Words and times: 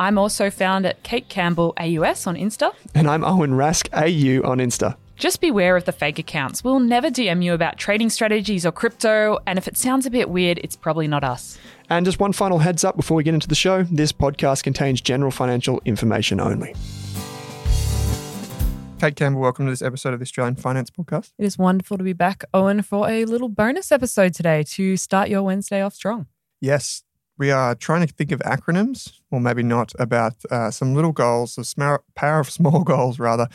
I'm 0.00 0.16
also 0.16 0.48
found 0.48 0.86
at 0.86 1.02
Kate 1.02 1.28
Campbell 1.28 1.74
AUS 1.76 2.26
on 2.28 2.36
Insta. 2.36 2.72
And 2.94 3.08
I'm 3.08 3.24
Owen 3.24 3.52
Rask 3.52 3.88
AU 3.92 4.48
on 4.48 4.58
Insta. 4.58 4.96
Just 5.16 5.40
beware 5.40 5.76
of 5.76 5.86
the 5.86 5.92
fake 5.92 6.20
accounts. 6.20 6.62
We'll 6.62 6.78
never 6.78 7.10
DM 7.10 7.42
you 7.42 7.52
about 7.52 7.78
trading 7.78 8.08
strategies 8.08 8.64
or 8.64 8.70
crypto, 8.70 9.40
and 9.44 9.58
if 9.58 9.66
it 9.66 9.76
sounds 9.76 10.06
a 10.06 10.10
bit 10.10 10.30
weird, 10.30 10.58
it's 10.62 10.76
probably 10.76 11.08
not 11.08 11.24
us. 11.24 11.58
And 11.90 12.06
just 12.06 12.20
one 12.20 12.32
final 12.32 12.60
heads 12.60 12.84
up 12.84 12.96
before 12.96 13.16
we 13.16 13.24
get 13.24 13.34
into 13.34 13.48
the 13.48 13.56
show 13.56 13.82
this 13.82 14.12
podcast 14.12 14.62
contains 14.62 15.00
general 15.00 15.32
financial 15.32 15.80
information 15.84 16.38
only. 16.38 16.76
Kate 19.00 19.16
Campbell, 19.16 19.40
welcome 19.40 19.66
to 19.66 19.72
this 19.72 19.82
episode 19.82 20.12
of 20.12 20.20
the 20.20 20.24
Australian 20.24 20.54
Finance 20.54 20.90
Podcast. 20.90 21.32
It 21.38 21.44
is 21.44 21.58
wonderful 21.58 21.98
to 21.98 22.04
be 22.04 22.12
back, 22.12 22.44
Owen, 22.54 22.82
for 22.82 23.08
a 23.08 23.24
little 23.24 23.48
bonus 23.48 23.90
episode 23.90 24.34
today 24.34 24.62
to 24.62 24.96
start 24.96 25.28
your 25.28 25.42
Wednesday 25.42 25.82
off 25.82 25.94
strong. 25.94 26.26
Yes, 26.60 27.02
we 27.38 27.50
are 27.50 27.74
trying 27.74 28.06
to 28.06 28.12
think 28.12 28.32
of 28.32 28.40
acronyms, 28.40 29.12
or 29.30 29.40
maybe 29.40 29.62
not, 29.62 29.92
about 29.98 30.34
uh, 30.50 30.70
some 30.70 30.94
little 30.94 31.12
goals, 31.12 31.54
the 31.54 32.00
power 32.14 32.40
of 32.40 32.50
small 32.58 32.82
goals, 32.84 33.18
rather, 33.18 33.48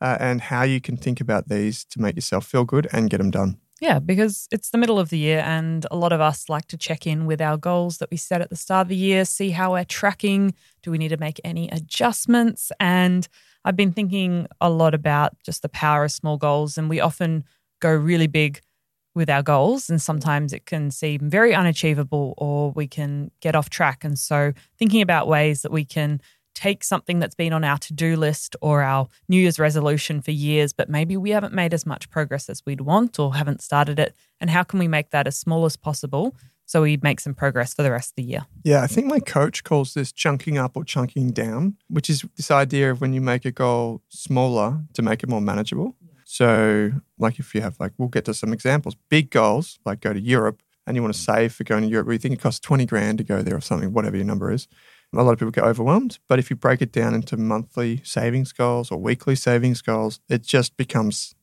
uh, 0.00 0.16
and 0.20 0.40
how 0.40 0.62
you 0.62 0.80
can 0.80 0.96
think 0.96 1.20
about 1.20 1.48
these 1.48 1.84
to 1.86 2.00
make 2.00 2.14
yourself 2.14 2.46
feel 2.46 2.64
good 2.64 2.88
and 2.92 3.10
get 3.10 3.18
them 3.18 3.30
done. 3.30 3.58
Yeah, 3.80 3.98
because 3.98 4.48
it's 4.52 4.70
the 4.70 4.78
middle 4.78 4.98
of 4.98 5.10
the 5.10 5.18
year, 5.18 5.40
and 5.40 5.84
a 5.90 5.96
lot 5.96 6.12
of 6.12 6.20
us 6.20 6.48
like 6.48 6.66
to 6.68 6.78
check 6.78 7.06
in 7.06 7.26
with 7.26 7.40
our 7.40 7.56
goals 7.56 7.98
that 7.98 8.10
we 8.10 8.16
set 8.16 8.40
at 8.40 8.48
the 8.48 8.56
start 8.56 8.86
of 8.86 8.88
the 8.88 8.96
year, 8.96 9.24
see 9.24 9.50
how 9.50 9.72
we're 9.72 9.84
tracking. 9.84 10.54
Do 10.82 10.90
we 10.90 10.98
need 10.98 11.08
to 11.08 11.16
make 11.16 11.40
any 11.44 11.68
adjustments? 11.70 12.70
And 12.78 13.28
I've 13.64 13.76
been 13.76 13.92
thinking 13.92 14.46
a 14.60 14.70
lot 14.70 14.94
about 14.94 15.34
just 15.44 15.62
the 15.62 15.68
power 15.68 16.04
of 16.04 16.12
small 16.12 16.36
goals, 16.36 16.78
and 16.78 16.88
we 16.88 17.00
often 17.00 17.44
go 17.80 17.92
really 17.92 18.28
big 18.28 18.60
with 19.14 19.30
our 19.30 19.42
goals, 19.42 19.88
and 19.88 20.00
sometimes 20.00 20.52
it 20.52 20.66
can 20.66 20.90
seem 20.90 21.30
very 21.30 21.54
unachievable 21.54 22.34
or 22.36 22.72
we 22.72 22.86
can 22.86 23.30
get 23.40 23.54
off 23.54 23.70
track. 23.70 24.04
And 24.04 24.18
so, 24.18 24.52
thinking 24.78 25.02
about 25.02 25.28
ways 25.28 25.62
that 25.62 25.72
we 25.72 25.84
can 25.84 26.20
take 26.54 26.84
something 26.84 27.18
that's 27.18 27.34
been 27.34 27.52
on 27.52 27.64
our 27.64 27.78
to 27.78 27.92
do 27.92 28.16
list 28.16 28.56
or 28.60 28.82
our 28.82 29.08
New 29.28 29.38
Year's 29.38 29.58
resolution 29.58 30.22
for 30.22 30.30
years, 30.30 30.72
but 30.72 30.88
maybe 30.88 31.16
we 31.16 31.30
haven't 31.30 31.52
made 31.52 31.74
as 31.74 31.84
much 31.84 32.08
progress 32.10 32.48
as 32.48 32.62
we'd 32.64 32.80
want 32.80 33.18
or 33.18 33.34
haven't 33.34 33.60
started 33.60 33.98
it. 33.98 34.14
And 34.40 34.50
how 34.50 34.62
can 34.62 34.78
we 34.78 34.88
make 34.88 35.10
that 35.10 35.26
as 35.26 35.36
small 35.36 35.64
as 35.64 35.76
possible 35.76 36.34
so 36.66 36.82
we 36.82 36.98
make 37.02 37.20
some 37.20 37.34
progress 37.34 37.74
for 37.74 37.82
the 37.82 37.90
rest 37.90 38.12
of 38.12 38.16
the 38.16 38.22
year? 38.22 38.46
Yeah, 38.62 38.82
I 38.82 38.86
think 38.86 39.06
my 39.06 39.20
coach 39.20 39.64
calls 39.64 39.94
this 39.94 40.12
chunking 40.12 40.56
up 40.56 40.76
or 40.76 40.84
chunking 40.84 41.32
down, 41.32 41.76
which 41.88 42.08
is 42.08 42.24
this 42.36 42.50
idea 42.50 42.90
of 42.90 43.00
when 43.00 43.12
you 43.12 43.20
make 43.20 43.44
a 43.44 43.52
goal 43.52 44.00
smaller 44.08 44.80
to 44.94 45.02
make 45.02 45.22
it 45.22 45.28
more 45.28 45.40
manageable. 45.40 45.96
So, 46.34 46.90
like 47.16 47.38
if 47.38 47.54
you 47.54 47.60
have, 47.60 47.78
like, 47.78 47.92
we'll 47.96 48.08
get 48.08 48.24
to 48.24 48.34
some 48.34 48.52
examples, 48.52 48.96
big 49.08 49.30
goals, 49.30 49.78
like 49.84 50.00
go 50.00 50.12
to 50.12 50.18
Europe 50.18 50.64
and 50.84 50.96
you 50.96 51.00
want 51.00 51.14
to 51.14 51.20
save 51.20 51.54
for 51.54 51.62
going 51.62 51.84
to 51.84 51.88
Europe, 51.88 52.10
you 52.10 52.18
think 52.18 52.34
it 52.34 52.40
costs 52.40 52.58
20 52.58 52.86
grand 52.86 53.18
to 53.18 53.24
go 53.24 53.40
there 53.40 53.56
or 53.56 53.60
something, 53.60 53.92
whatever 53.92 54.16
your 54.16 54.24
number 54.24 54.50
is. 54.50 54.66
A 55.14 55.22
lot 55.22 55.30
of 55.30 55.38
people 55.38 55.52
get 55.52 55.62
overwhelmed. 55.62 56.18
But 56.26 56.40
if 56.40 56.50
you 56.50 56.56
break 56.56 56.82
it 56.82 56.90
down 56.90 57.14
into 57.14 57.36
monthly 57.36 58.00
savings 58.02 58.50
goals 58.50 58.90
or 58.90 58.98
weekly 58.98 59.36
savings 59.36 59.80
goals, 59.80 60.18
it 60.28 60.42
just 60.42 60.76
becomes, 60.76 61.36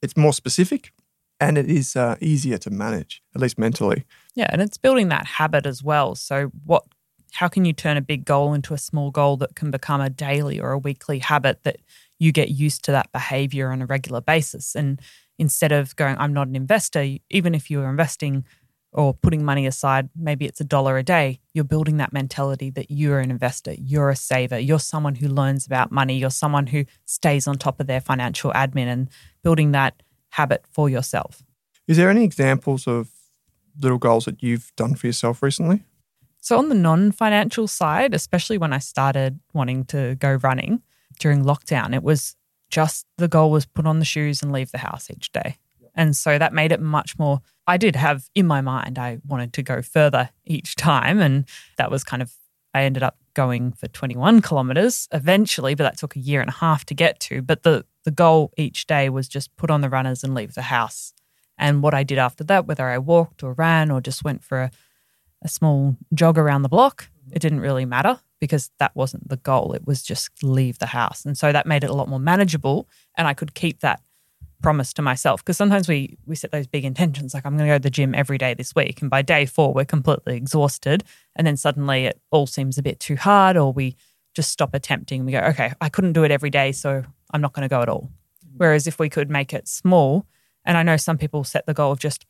it's 0.00 0.16
more 0.16 0.32
specific 0.32 0.92
and 1.40 1.58
it 1.58 1.68
is 1.68 1.96
uh, 1.96 2.14
easier 2.20 2.58
to 2.58 2.70
manage, 2.70 3.24
at 3.34 3.40
least 3.40 3.58
mentally. 3.58 4.04
Yeah, 4.36 4.46
and 4.50 4.62
it's 4.62 4.78
building 4.78 5.08
that 5.08 5.26
habit 5.26 5.66
as 5.66 5.82
well. 5.82 6.14
So 6.14 6.52
what 6.64 6.84
how 7.32 7.48
can 7.48 7.64
you 7.64 7.72
turn 7.72 7.96
a 7.96 8.00
big 8.02 8.24
goal 8.24 8.54
into 8.54 8.72
a 8.72 8.78
small 8.78 9.10
goal 9.10 9.36
that 9.38 9.54
can 9.54 9.70
become 9.70 10.00
a 10.00 10.08
daily 10.08 10.58
or 10.60 10.72
a 10.72 10.78
weekly 10.78 11.18
habit 11.18 11.64
that 11.64 11.78
you 12.18 12.32
get 12.32 12.50
used 12.50 12.84
to 12.84 12.92
that 12.92 13.12
behavior 13.12 13.70
on 13.70 13.82
a 13.82 13.86
regular 13.86 14.20
basis 14.20 14.74
and 14.74 15.00
instead 15.38 15.72
of 15.72 15.94
going 15.96 16.16
I'm 16.18 16.32
not 16.32 16.48
an 16.48 16.56
investor, 16.56 17.16
even 17.30 17.54
if 17.54 17.70
you're 17.70 17.88
investing 17.88 18.44
or 18.92 19.12
putting 19.12 19.44
money 19.44 19.66
aside, 19.66 20.08
maybe 20.16 20.46
it's 20.46 20.60
a 20.60 20.64
dollar 20.64 20.96
a 20.96 21.02
day, 21.02 21.40
you're 21.52 21.64
building 21.64 21.98
that 21.98 22.14
mentality 22.14 22.70
that 22.70 22.90
you're 22.90 23.20
an 23.20 23.30
investor, 23.30 23.74
you're 23.74 24.08
a 24.08 24.16
saver, 24.16 24.58
you're 24.58 24.78
someone 24.78 25.16
who 25.16 25.28
learns 25.28 25.66
about 25.66 25.92
money, 25.92 26.16
you're 26.16 26.30
someone 26.30 26.66
who 26.68 26.84
stays 27.04 27.46
on 27.46 27.58
top 27.58 27.78
of 27.78 27.86
their 27.86 28.00
financial 28.00 28.52
admin 28.52 28.86
and 28.86 29.08
building 29.42 29.72
that 29.72 30.02
habit 30.30 30.64
for 30.70 30.88
yourself. 30.88 31.42
Is 31.86 31.98
there 31.98 32.08
any 32.08 32.24
examples 32.24 32.86
of 32.86 33.10
little 33.80 33.98
goals 33.98 34.24
that 34.24 34.42
you've 34.42 34.72
done 34.76 34.94
for 34.94 35.06
yourself 35.06 35.42
recently? 35.42 35.84
So, 36.40 36.56
on 36.58 36.68
the 36.68 36.74
non 36.74 37.12
financial 37.12 37.66
side, 37.66 38.14
especially 38.14 38.56
when 38.56 38.72
I 38.72 38.78
started 38.78 39.40
wanting 39.52 39.84
to 39.86 40.14
go 40.14 40.34
running 40.42 40.82
during 41.18 41.44
lockdown, 41.44 41.94
it 41.94 42.02
was 42.02 42.36
just 42.70 43.06
the 43.18 43.28
goal 43.28 43.50
was 43.50 43.66
put 43.66 43.86
on 43.86 43.98
the 43.98 44.04
shoes 44.04 44.42
and 44.42 44.52
leave 44.52 44.72
the 44.72 44.78
house 44.78 45.10
each 45.10 45.32
day. 45.32 45.56
And 45.94 46.16
so 46.16 46.38
that 46.38 46.52
made 46.52 46.72
it 46.72 46.80
much 46.80 47.18
more. 47.18 47.40
I 47.66 47.78
did 47.78 47.96
have 47.96 48.28
in 48.34 48.46
my 48.46 48.60
mind, 48.60 48.98
I 48.98 49.18
wanted 49.26 49.52
to 49.54 49.62
go 49.62 49.82
further 49.82 50.30
each 50.44 50.76
time. 50.76 51.20
And 51.20 51.46
that 51.78 51.90
was 51.90 52.04
kind 52.04 52.22
of, 52.22 52.32
I 52.74 52.82
ended 52.82 53.02
up 53.02 53.16
going 53.34 53.72
for 53.72 53.88
21 53.88 54.42
kilometers 54.42 55.08
eventually, 55.12 55.74
but 55.74 55.84
that 55.84 55.98
took 55.98 56.14
a 56.16 56.20
year 56.20 56.40
and 56.40 56.50
a 56.50 56.54
half 56.54 56.84
to 56.86 56.94
get 56.94 57.18
to. 57.20 57.40
But 57.40 57.62
the, 57.62 57.84
the 58.04 58.10
goal 58.10 58.52
each 58.56 58.86
day 58.86 59.08
was 59.08 59.26
just 59.28 59.54
put 59.56 59.70
on 59.70 59.80
the 59.80 59.88
runners 59.88 60.22
and 60.22 60.34
leave 60.34 60.54
the 60.54 60.62
house. 60.62 61.14
And 61.58 61.82
what 61.82 61.94
I 61.94 62.02
did 62.02 62.18
after 62.18 62.44
that, 62.44 62.66
whether 62.66 62.86
I 62.86 62.98
walked 62.98 63.42
or 63.42 63.54
ran 63.54 63.90
or 63.90 64.02
just 64.02 64.22
went 64.22 64.44
for 64.44 64.62
a, 64.62 64.70
a 65.42 65.48
small 65.48 65.96
jog 66.12 66.36
around 66.36 66.62
the 66.62 66.68
block, 66.68 67.04
mm-hmm. 67.04 67.36
it 67.36 67.40
didn't 67.40 67.60
really 67.60 67.86
matter 67.86 68.20
because 68.40 68.70
that 68.78 68.94
wasn't 68.94 69.28
the 69.28 69.36
goal. 69.36 69.72
It 69.72 69.86
was 69.86 70.02
just 70.02 70.42
leave 70.42 70.78
the 70.78 70.86
house. 70.86 71.24
And 71.24 71.36
so 71.36 71.52
that 71.52 71.66
made 71.66 71.84
it 71.84 71.90
a 71.90 71.94
lot 71.94 72.08
more 72.08 72.20
manageable. 72.20 72.88
And 73.16 73.26
I 73.26 73.34
could 73.34 73.54
keep 73.54 73.80
that 73.80 74.00
promise 74.62 74.92
to 74.94 75.02
myself 75.02 75.44
because 75.44 75.56
sometimes 75.56 75.86
we 75.86 76.16
we 76.24 76.34
set 76.34 76.50
those 76.50 76.66
big 76.66 76.84
intentions 76.84 77.34
like 77.34 77.44
I'm 77.44 77.56
going 77.56 77.68
to 77.68 77.74
go 77.74 77.78
to 77.78 77.82
the 77.82 77.90
gym 77.90 78.14
every 78.14 78.38
day 78.38 78.54
this 78.54 78.74
week 78.74 79.02
and 79.02 79.10
by 79.10 79.20
day 79.20 79.44
4 79.44 79.74
we're 79.74 79.84
completely 79.84 80.34
exhausted 80.34 81.04
and 81.36 81.46
then 81.46 81.58
suddenly 81.58 82.06
it 82.06 82.20
all 82.30 82.46
seems 82.46 82.78
a 82.78 82.82
bit 82.82 82.98
too 82.98 83.16
hard 83.16 83.58
or 83.58 83.70
we 83.72 83.96
just 84.34 84.50
stop 84.50 84.72
attempting 84.72 85.20
and 85.20 85.26
we 85.26 85.32
go 85.32 85.40
okay 85.40 85.74
I 85.80 85.90
couldn't 85.90 86.14
do 86.14 86.24
it 86.24 86.30
every 86.30 86.48
day 86.48 86.72
so 86.72 87.04
I'm 87.32 87.42
not 87.42 87.52
going 87.52 87.68
to 87.68 87.68
go 87.68 87.82
at 87.82 87.90
all 87.90 88.10
mm. 88.44 88.54
whereas 88.56 88.86
if 88.86 88.98
we 88.98 89.10
could 89.10 89.28
make 89.28 89.52
it 89.52 89.68
small 89.68 90.26
And 90.64 90.78
I 90.78 90.82
know 90.82 90.96
some 90.96 91.18
people 91.18 91.44
set 91.44 91.66
the 91.66 91.74
goal 91.74 91.92
of 91.92 91.98
just 91.98 92.24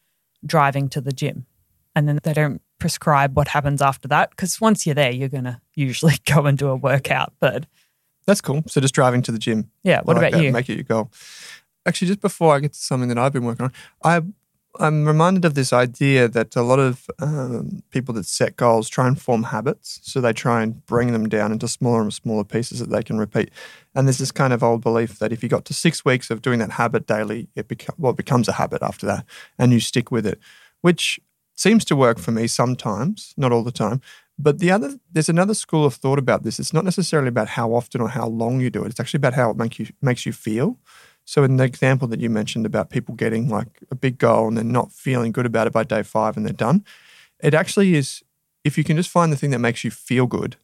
driving 0.45 0.89
to 0.91 1.01
the 1.01 1.13
gym 1.13 1.47
and 1.97 2.07
then 2.07 2.21
they 2.23 2.33
don't 2.33 2.61
prescribe 2.79 3.35
what 3.37 3.49
happens 3.49 3.81
after 3.83 4.07
that 4.07 4.31
because 4.31 4.61
once 4.61 4.87
you're 4.87 4.95
there, 4.95 5.11
you're 5.11 5.31
going 5.31 5.45
to 5.45 5.61
usually 5.75 6.19
go 6.27 6.47
and 6.47 6.57
do 6.57 6.69
a 6.69 6.77
workout. 6.77 7.33
But 7.41 7.67
That's 8.27 8.41
cool. 8.41 8.63
So 8.69 8.81
just 8.81 8.95
driving 8.95 9.23
to 9.23 9.33
the 9.33 9.39
gym. 9.39 9.71
yeah, 9.83 10.03
what 10.03 10.17
like 10.17 10.29
about 10.29 10.39
that. 10.39 10.45
you? 10.45 10.53
Make 10.53 10.69
it 10.71 10.75
your 10.75 10.85
goal. 10.85 11.11
Actually, 11.87 12.09
just 12.09 12.21
before 12.21 12.55
I 12.55 12.61
get 12.61 12.75
to 12.75 12.79
something 12.79 13.09
that 13.09 13.19
I've 13.19 13.33
been 13.33 13.45
working 13.45 13.65
on, 13.65 13.73
I 14.05 14.23
I'm 14.79 15.07
reminded 15.07 15.47
of 15.47 15.55
this 15.55 15.73
idea 15.73 16.29
that 16.29 16.55
a 16.55 16.61
lot 16.61 16.79
of 16.79 17.09
um, 17.19 17.83
people 17.89 18.13
that 18.15 18.27
set 18.27 18.57
goals 18.57 18.91
try 18.91 19.07
and 19.07 19.19
form 19.19 19.45
habits. 19.45 20.01
So 20.03 20.21
they 20.21 20.35
try 20.35 20.63
and 20.63 20.85
bring 20.85 21.13
them 21.13 21.31
down 21.31 21.51
into 21.53 21.67
smaller 21.67 22.03
and 22.03 22.13
smaller 22.13 22.45
pieces 22.45 22.81
that 22.81 22.91
they 22.91 23.03
can 23.03 23.17
repeat. 23.17 23.51
And 23.95 24.07
there's 24.07 24.19
this 24.19 24.33
kind 24.33 24.53
of 24.53 24.63
old 24.63 24.83
belief 24.83 25.19
that 25.19 25.33
if 25.33 25.43
you 25.43 25.49
got 25.49 25.65
to 25.67 25.73
six 25.73 26.05
weeks 26.05 26.31
of 26.31 26.43
doing 26.43 26.59
that 26.59 26.73
habit 26.73 27.07
daily, 27.07 27.49
it 27.57 27.69
beca- 27.69 27.95
well, 27.97 28.13
it 28.13 28.19
becomes 28.19 28.49
a 28.49 28.53
habit 28.53 28.83
after 28.83 29.07
that, 29.07 29.25
and 29.59 29.73
you 29.73 29.81
stick 29.81 30.11
with 30.11 30.27
it, 30.27 30.39
which 30.83 31.19
seems 31.57 31.85
to 31.87 31.97
work 31.97 32.19
for 32.19 32.31
me 32.31 32.47
sometimes, 32.47 33.35
not 33.37 33.53
all 33.53 33.65
the 33.65 33.73
time. 33.73 34.01
But 34.39 34.59
the 34.59 34.71
other, 34.71 34.99
there's 35.11 35.31
another 35.31 35.55
school 35.55 35.87
of 35.87 35.95
thought 35.95 36.19
about 36.19 36.43
this. 36.43 36.61
It's 36.61 36.75
not 36.75 36.85
necessarily 36.85 37.29
about 37.29 37.49
how 37.49 37.73
often 37.73 38.03
or 38.03 38.11
how 38.11 38.27
long 38.27 38.61
you 38.61 38.69
do 38.71 38.85
it. 38.85 38.91
It's 38.91 39.01
actually 39.01 39.19
about 39.19 39.35
how 39.35 39.51
it 39.51 39.57
make 39.57 39.79
you 39.79 39.87
makes 40.03 40.27
you 40.27 40.33
feel. 40.33 40.79
So 41.25 41.43
in 41.43 41.57
the 41.57 41.65
example 41.65 42.07
that 42.09 42.21
you 42.21 42.31
mentioned 42.31 42.67
about 42.67 42.91
people 42.91 43.15
getting 43.15 43.49
like 43.49 43.83
a 43.91 43.95
big 43.95 44.19
goal 44.19 44.47
and 44.47 44.57
then 44.57 44.71
not 44.71 44.93
feeling 44.93 45.33
good 45.33 45.47
about 45.47 45.67
it 45.67 45.73
by 45.73 45.83
day 45.83 46.03
five 46.03 46.37
and 46.37 46.47
they're 46.47 46.53
done, 46.53 46.85
it 47.41 47.55
actually 47.55 47.95
is. 47.95 48.23
If 48.63 48.77
you 48.77 48.85
can 48.85 48.97
just 48.97 49.11
find 49.11 49.33
the 49.33 49.37
thing 49.37 49.51
that 49.51 49.61
makes 49.61 49.85
you 49.85 49.91
feel 49.91 50.27
good, 50.27 50.57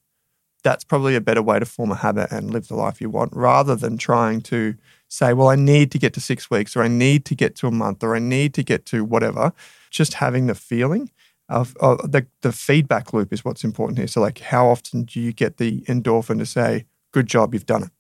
that's 0.62 0.85
probably 0.85 1.17
a 1.17 1.21
better 1.21 1.43
way 1.43 1.59
to 1.59 1.65
form 1.65 1.91
a 1.91 1.97
habit 1.97 2.31
and 2.31 2.50
live 2.50 2.69
the 2.69 2.77
life 2.77 3.00
you 3.00 3.09
want, 3.09 3.33
rather 3.35 3.75
than 3.75 3.97
trying 3.97 4.41
to 4.43 4.75
say, 5.12 5.32
"Well, 5.32 5.49
I 5.49 5.56
need 5.56 5.91
to 5.93 5.99
get 5.99 6.12
to 6.14 6.20
six 6.20 6.50
weeks, 6.50 6.76
or 6.76 6.82
I 6.82 6.88
need 6.88 7.25
to 7.26 7.35
get 7.35 7.55
to 7.56 7.67
a 7.67 7.70
month, 7.70 8.03
or 8.03 8.17
I 8.17 8.19
need 8.19 8.55
to 8.55 8.62
get 8.62 8.87
to 8.87 9.05
whatever." 9.05 9.53
Just 9.91 10.14
having 10.14 10.47
the 10.47 10.55
feeling 10.55 11.11
of, 11.49 11.76
of 11.79 12.12
the 12.12 12.26
the 12.41 12.53
feedback 12.53 13.12
loop 13.12 13.32
is 13.32 13.44
what's 13.44 13.64
important 13.64 13.99
here. 13.99 14.09
So, 14.09 14.20
like, 14.20 14.38
how 14.38 14.69
often 14.69 15.05
do 15.05 15.20
you 15.20 15.32
get 15.32 15.59
the 15.59 15.82
endorphin 15.82 16.38
to 16.38 16.47
say, 16.47 16.87
"Good 17.12 17.26
job, 17.26 17.55
you've 17.55 17.67
done 17.67 17.85
it"? 17.85 17.91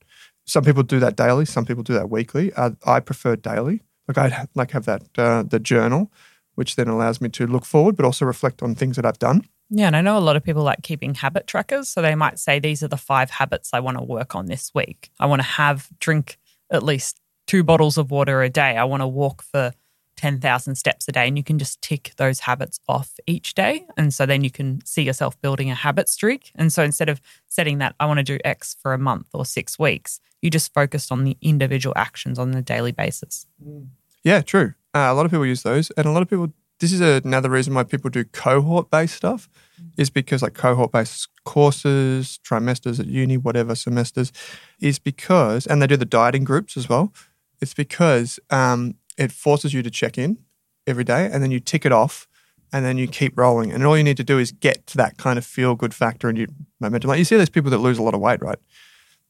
Some 0.44 0.64
people 0.64 0.82
do 0.82 1.00
that 1.00 1.16
daily. 1.16 1.44
Some 1.44 1.66
people 1.66 1.82
do 1.82 1.94
that 1.94 2.10
weekly. 2.10 2.52
Uh, 2.54 2.70
I 2.86 3.00
prefer 3.00 3.36
daily. 3.36 3.82
Like 4.08 4.18
I 4.18 4.40
would 4.40 4.48
like 4.54 4.70
have 4.72 4.86
that 4.86 5.02
uh, 5.16 5.42
the 5.42 5.60
journal, 5.60 6.10
which 6.54 6.76
then 6.76 6.88
allows 6.88 7.20
me 7.20 7.28
to 7.30 7.46
look 7.46 7.64
forward, 7.64 7.96
but 7.96 8.04
also 8.04 8.24
reflect 8.24 8.62
on 8.62 8.74
things 8.74 8.96
that 8.96 9.06
I've 9.06 9.18
done. 9.18 9.46
Yeah, 9.74 9.86
and 9.86 9.96
I 9.96 10.02
know 10.02 10.18
a 10.18 10.20
lot 10.20 10.36
of 10.36 10.42
people 10.42 10.62
like 10.62 10.82
keeping 10.82 11.14
habit 11.14 11.46
trackers. 11.46 11.88
So 11.88 12.02
they 12.02 12.14
might 12.14 12.38
say, 12.38 12.58
these 12.58 12.82
are 12.82 12.88
the 12.88 12.98
five 12.98 13.30
habits 13.30 13.70
I 13.72 13.80
want 13.80 13.96
to 13.96 14.04
work 14.04 14.34
on 14.34 14.46
this 14.46 14.70
week. 14.74 15.10
I 15.18 15.24
want 15.24 15.40
to 15.40 15.48
have, 15.48 15.88
drink 15.98 16.38
at 16.72 16.82
least 16.82 17.20
two 17.46 17.62
bottles 17.62 17.98
of 17.98 18.10
water 18.10 18.42
a 18.42 18.48
day. 18.50 18.76
I 18.76 18.84
want 18.84 19.02
to 19.02 19.06
walk 19.06 19.42
for 19.42 19.72
10,000 20.16 20.74
steps 20.76 21.08
a 21.08 21.12
day. 21.12 21.26
And 21.26 21.36
you 21.36 21.44
can 21.44 21.58
just 21.58 21.80
tick 21.82 22.12
those 22.16 22.40
habits 22.40 22.78
off 22.88 23.10
each 23.26 23.54
day. 23.54 23.86
And 23.96 24.12
so 24.12 24.26
then 24.26 24.44
you 24.44 24.50
can 24.50 24.80
see 24.84 25.02
yourself 25.02 25.40
building 25.40 25.70
a 25.70 25.74
habit 25.74 26.08
streak. 26.08 26.52
And 26.54 26.72
so 26.72 26.82
instead 26.82 27.08
of 27.08 27.20
setting 27.48 27.78
that, 27.78 27.94
I 27.98 28.06
want 28.06 28.18
to 28.18 28.24
do 28.24 28.38
X 28.44 28.76
for 28.80 28.94
a 28.94 28.98
month 28.98 29.28
or 29.32 29.44
six 29.44 29.78
weeks, 29.78 30.20
you 30.40 30.50
just 30.50 30.72
focused 30.72 31.10
on 31.10 31.24
the 31.24 31.36
individual 31.40 31.92
actions 31.96 32.38
on 32.38 32.54
a 32.54 32.62
daily 32.62 32.92
basis. 32.92 33.46
Yeah, 34.22 34.42
true. 34.42 34.74
Uh, 34.94 35.08
a 35.10 35.14
lot 35.14 35.24
of 35.24 35.32
people 35.32 35.46
use 35.46 35.62
those, 35.62 35.90
and 35.92 36.06
a 36.06 36.10
lot 36.10 36.22
of 36.22 36.28
people. 36.28 36.52
This 36.82 36.92
is 36.92 37.00
another 37.00 37.48
reason 37.48 37.74
why 37.74 37.84
people 37.84 38.10
do 38.10 38.24
cohort-based 38.24 39.14
stuff, 39.14 39.48
is 39.96 40.10
because 40.10 40.42
like 40.42 40.54
cohort-based 40.54 41.28
courses, 41.44 42.40
trimesters 42.44 42.98
at 42.98 43.06
uni, 43.06 43.36
whatever 43.36 43.76
semesters, 43.76 44.32
is 44.80 44.98
because, 44.98 45.64
and 45.68 45.80
they 45.80 45.86
do 45.86 45.96
the 45.96 46.04
dieting 46.04 46.42
groups 46.42 46.76
as 46.76 46.88
well. 46.88 47.12
It's 47.60 47.72
because 47.72 48.40
um, 48.50 48.96
it 49.16 49.30
forces 49.30 49.72
you 49.72 49.80
to 49.84 49.90
check 49.90 50.18
in 50.18 50.38
every 50.84 51.04
day, 51.04 51.30
and 51.32 51.40
then 51.40 51.52
you 51.52 51.60
tick 51.60 51.86
it 51.86 51.92
off, 51.92 52.26
and 52.72 52.84
then 52.84 52.98
you 52.98 53.06
keep 53.06 53.38
rolling. 53.38 53.70
And 53.70 53.86
all 53.86 53.96
you 53.96 54.02
need 54.02 54.16
to 54.16 54.24
do 54.24 54.40
is 54.40 54.50
get 54.50 54.84
to 54.88 54.96
that 54.96 55.18
kind 55.18 55.38
of 55.38 55.46
feel-good 55.46 55.94
factor 55.94 56.28
and 56.28 56.36
you 56.36 56.48
momentum. 56.80 57.10
Like 57.10 57.18
you 57.20 57.24
see 57.24 57.36
those 57.36 57.48
people 57.48 57.70
that 57.70 57.78
lose 57.78 57.98
a 57.98 58.02
lot 58.02 58.14
of 58.14 58.20
weight, 58.20 58.42
right? 58.42 58.58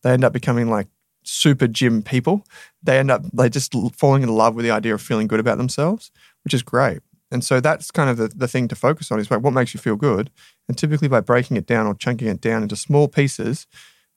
They 0.00 0.12
end 0.12 0.24
up 0.24 0.32
becoming 0.32 0.70
like 0.70 0.88
super 1.22 1.66
gym 1.66 2.02
people. 2.02 2.46
They 2.82 2.98
end 2.98 3.10
up 3.10 3.24
they 3.30 3.50
just 3.50 3.74
falling 3.94 4.22
in 4.22 4.34
love 4.34 4.54
with 4.54 4.64
the 4.64 4.70
idea 4.70 4.94
of 4.94 5.02
feeling 5.02 5.26
good 5.26 5.40
about 5.40 5.58
themselves, 5.58 6.10
which 6.44 6.54
is 6.54 6.62
great. 6.62 7.00
And 7.32 7.42
so 7.42 7.60
that's 7.60 7.90
kind 7.90 8.10
of 8.10 8.16
the, 8.18 8.28
the 8.28 8.46
thing 8.46 8.68
to 8.68 8.76
focus 8.76 9.10
on 9.10 9.18
is 9.18 9.30
like 9.30 9.40
what 9.42 9.52
makes 9.52 9.74
you 9.74 9.80
feel 9.80 9.96
good. 9.96 10.30
And 10.68 10.78
typically 10.78 11.08
by 11.08 11.20
breaking 11.20 11.56
it 11.56 11.66
down 11.66 11.86
or 11.86 11.94
chunking 11.94 12.28
it 12.28 12.40
down 12.40 12.62
into 12.62 12.76
small 12.76 13.08
pieces, 13.08 13.66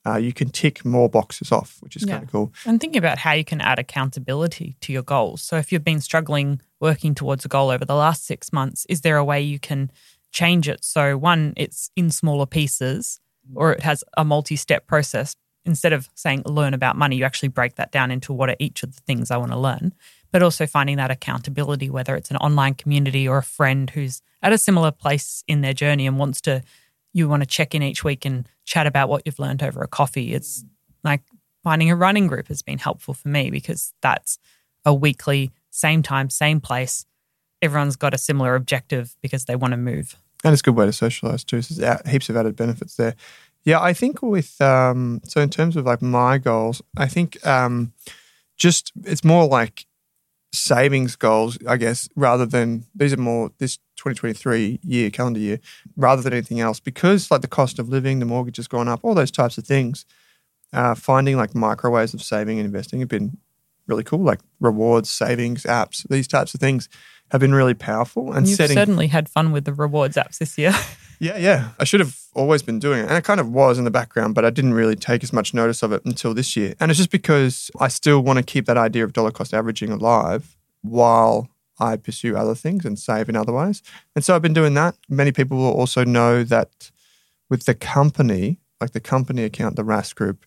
uh, 0.05 0.17
you 0.17 0.33
can 0.33 0.49
tick 0.49 0.85
more 0.85 1.09
boxes 1.09 1.51
off, 1.51 1.77
which 1.79 1.95
is 1.95 2.03
Yeah. 2.03 2.13
kind 2.15 2.23
of 2.25 2.31
cool. 2.31 2.53
And 2.65 2.79
thinking 2.79 2.99
about 2.99 3.17
how 3.19 3.31
you 3.31 3.43
can 3.43 3.61
add 3.61 3.79
accountability 3.79 4.75
to 4.81 4.93
your 4.93 5.01
goals. 5.01 5.41
So, 5.41 5.57
if 5.57 5.71
you've 5.71 5.83
been 5.83 6.01
struggling 6.01 6.61
working 6.79 7.15
towards 7.15 7.45
a 7.45 7.47
goal 7.47 7.69
over 7.71 7.85
the 7.85 7.95
last 7.95 8.25
six 8.25 8.53
months, 8.53 8.85
is 8.87 9.01
there 9.01 9.17
a 9.17 9.23
way 9.25 9.41
you 9.41 9.57
can 9.59 9.91
change 10.31 10.69
it? 10.69 10.83
So, 10.83 11.17
one, 11.17 11.53
it's 11.57 11.89
in 11.95 12.11
smaller 12.11 12.45
pieces 12.45 13.19
or 13.55 13.73
it 13.73 13.81
has 13.81 14.03
a 14.17 14.25
multi 14.25 14.55
step 14.55 14.85
process. 14.87 15.35
Instead 15.67 15.93
of 15.93 16.09
saying 16.13 16.43
learn 16.45 16.75
about 16.75 16.95
money, 16.95 17.15
you 17.15 17.23
actually 17.23 17.49
break 17.49 17.73
that 17.75 17.91
down 17.91 18.11
into 18.11 18.31
what 18.31 18.49
are 18.49 18.55
each 18.59 18.83
of 18.83 18.95
the 18.95 19.01
things 19.01 19.31
I 19.31 19.37
want 19.37 19.51
to 19.51 19.57
learn, 19.57 19.95
but 20.35 20.43
also 20.43 20.67
finding 20.67 20.97
that 20.97 21.11
accountability, 21.11 21.89
whether 21.89 22.13
it's 22.13 22.29
an 22.29 22.35
online 22.35 22.73
community 22.73 23.25
or 23.25 23.37
a 23.37 23.41
friend 23.41 23.89
who's 23.91 24.21
at 24.41 24.51
a 24.51 24.57
similar 24.57 24.91
place 24.91 25.45
in 25.47 25.61
their 25.61 25.71
journey 25.73 26.05
and 26.05 26.19
wants 26.19 26.41
to, 26.41 26.61
you 27.13 27.29
want 27.29 27.41
to 27.41 27.47
check 27.47 27.73
in 27.73 27.81
each 27.81 28.03
week 28.03 28.25
and 28.25 28.45
chat 28.65 28.85
about 28.85 29.07
what 29.07 29.21
you've 29.25 29.39
learned 29.39 29.63
over 29.63 29.81
a 29.81 29.87
coffee. 29.87 30.33
It's 30.33 30.65
like 31.05 31.21
finding 31.63 31.89
a 31.89 31.95
running 31.95 32.27
group 32.27 32.49
has 32.49 32.61
been 32.61 32.79
helpful 32.79 33.13
for 33.13 33.29
me 33.29 33.49
because 33.49 33.93
that's 34.01 34.37
a 34.83 34.93
weekly, 34.93 35.53
same 35.69 36.03
time, 36.03 36.29
same 36.29 36.59
place. 36.59 37.05
Everyone's 37.61 37.95
got 37.95 38.13
a 38.13 38.17
similar 38.17 38.55
objective 38.55 39.15
because 39.21 39.45
they 39.45 39.55
want 39.55 39.71
to 39.71 39.77
move. 39.77 40.17
And 40.43 40.51
it's 40.51 40.59
a 40.59 40.65
good 40.65 40.75
way 40.75 40.85
to 40.85 40.91
socialize 40.91 41.45
too. 41.45 41.61
So 41.61 41.75
there's 41.75 42.09
heaps 42.09 42.27
of 42.27 42.35
added 42.35 42.57
benefits 42.57 42.97
there. 42.97 43.15
Yeah, 43.63 43.79
I 43.79 43.93
think 43.93 44.21
with 44.21 44.59
um, 44.59 45.21
so 45.23 45.39
in 45.39 45.49
terms 45.49 45.77
of 45.77 45.85
like 45.85 46.01
my 46.01 46.39
goals, 46.39 46.81
I 46.97 47.07
think 47.07 47.47
um, 47.47 47.93
just 48.57 48.91
it's 49.05 49.23
more 49.23 49.47
like 49.47 49.85
savings 50.57 51.15
goals, 51.15 51.57
I 51.67 51.77
guess, 51.77 52.09
rather 52.15 52.45
than 52.45 52.85
these 52.95 53.13
are 53.13 53.17
more 53.17 53.51
this 53.57 53.77
2023 53.97 54.79
year 54.83 55.09
calendar 55.09 55.39
year, 55.39 55.59
rather 55.95 56.21
than 56.21 56.33
anything 56.33 56.59
else, 56.59 56.79
because 56.79 57.29
like 57.31 57.41
the 57.41 57.47
cost 57.47 57.79
of 57.79 57.89
living, 57.89 58.19
the 58.19 58.25
mortgage 58.25 58.57
has 58.57 58.67
gone 58.67 58.87
up, 58.87 59.01
all 59.03 59.13
those 59.13 59.31
types 59.31 59.57
of 59.57 59.65
things. 59.65 60.05
Uh, 60.73 60.93
finding 60.93 61.37
like 61.37 61.55
micro 61.55 61.89
ways 61.89 62.13
of 62.13 62.21
saving 62.21 62.59
and 62.59 62.65
investing 62.65 62.99
have 62.99 63.07
been 63.07 63.37
really 63.87 64.03
cool, 64.03 64.19
like 64.19 64.39
rewards, 64.59 65.09
savings, 65.09 65.63
apps, 65.63 66.05
these 66.09 66.27
types 66.27 66.53
of 66.53 66.59
things 66.59 66.89
have 67.31 67.41
been 67.41 67.53
really 67.53 67.73
powerful. 67.73 68.33
And 68.33 68.47
You've 68.47 68.57
setting 68.57 68.75
certainly 68.75 69.07
had 69.07 69.29
fun 69.29 69.51
with 69.51 69.65
the 69.65 69.73
rewards 69.73 70.17
apps 70.17 70.39
this 70.39 70.57
year. 70.57 70.73
yeah, 71.19 71.37
yeah. 71.37 71.69
I 71.79 71.83
should 71.83 71.99
have 71.99 72.17
always 72.33 72.61
been 72.61 72.79
doing 72.79 72.99
it. 72.99 73.03
And 73.03 73.13
I 73.13 73.21
kind 73.21 73.39
of 73.39 73.49
was 73.49 73.77
in 73.77 73.85
the 73.85 73.91
background, 73.91 74.35
but 74.35 74.45
I 74.45 74.49
didn't 74.49 74.73
really 74.73 74.95
take 74.95 75.23
as 75.23 75.33
much 75.33 75.53
notice 75.53 75.83
of 75.83 75.91
it 75.91 76.03
until 76.05 76.33
this 76.33 76.55
year. 76.55 76.75
And 76.79 76.91
it's 76.91 76.97
just 76.97 77.11
because 77.11 77.71
I 77.79 77.87
still 77.87 78.21
want 78.21 78.37
to 78.37 78.43
keep 78.43 78.65
that 78.65 78.77
idea 78.77 79.03
of 79.03 79.13
dollar 79.13 79.31
cost 79.31 79.53
averaging 79.53 79.91
alive 79.91 80.57
while 80.81 81.49
I 81.79 81.97
pursue 81.97 82.35
other 82.35 82.55
things 82.55 82.85
and 82.85 82.97
save 82.97 83.29
in 83.29 83.35
other 83.35 83.53
ways. 83.53 83.81
And 84.15 84.23
so 84.23 84.35
I've 84.35 84.41
been 84.41 84.53
doing 84.53 84.73
that. 84.75 84.95
Many 85.09 85.31
people 85.31 85.57
will 85.57 85.73
also 85.73 86.03
know 86.03 86.43
that 86.43 86.91
with 87.49 87.65
the 87.65 87.73
company, 87.75 88.59
like 88.79 88.91
the 88.91 88.99
company 88.99 89.43
account, 89.43 89.75
the 89.75 89.83
Rask 89.83 90.15
group, 90.15 90.45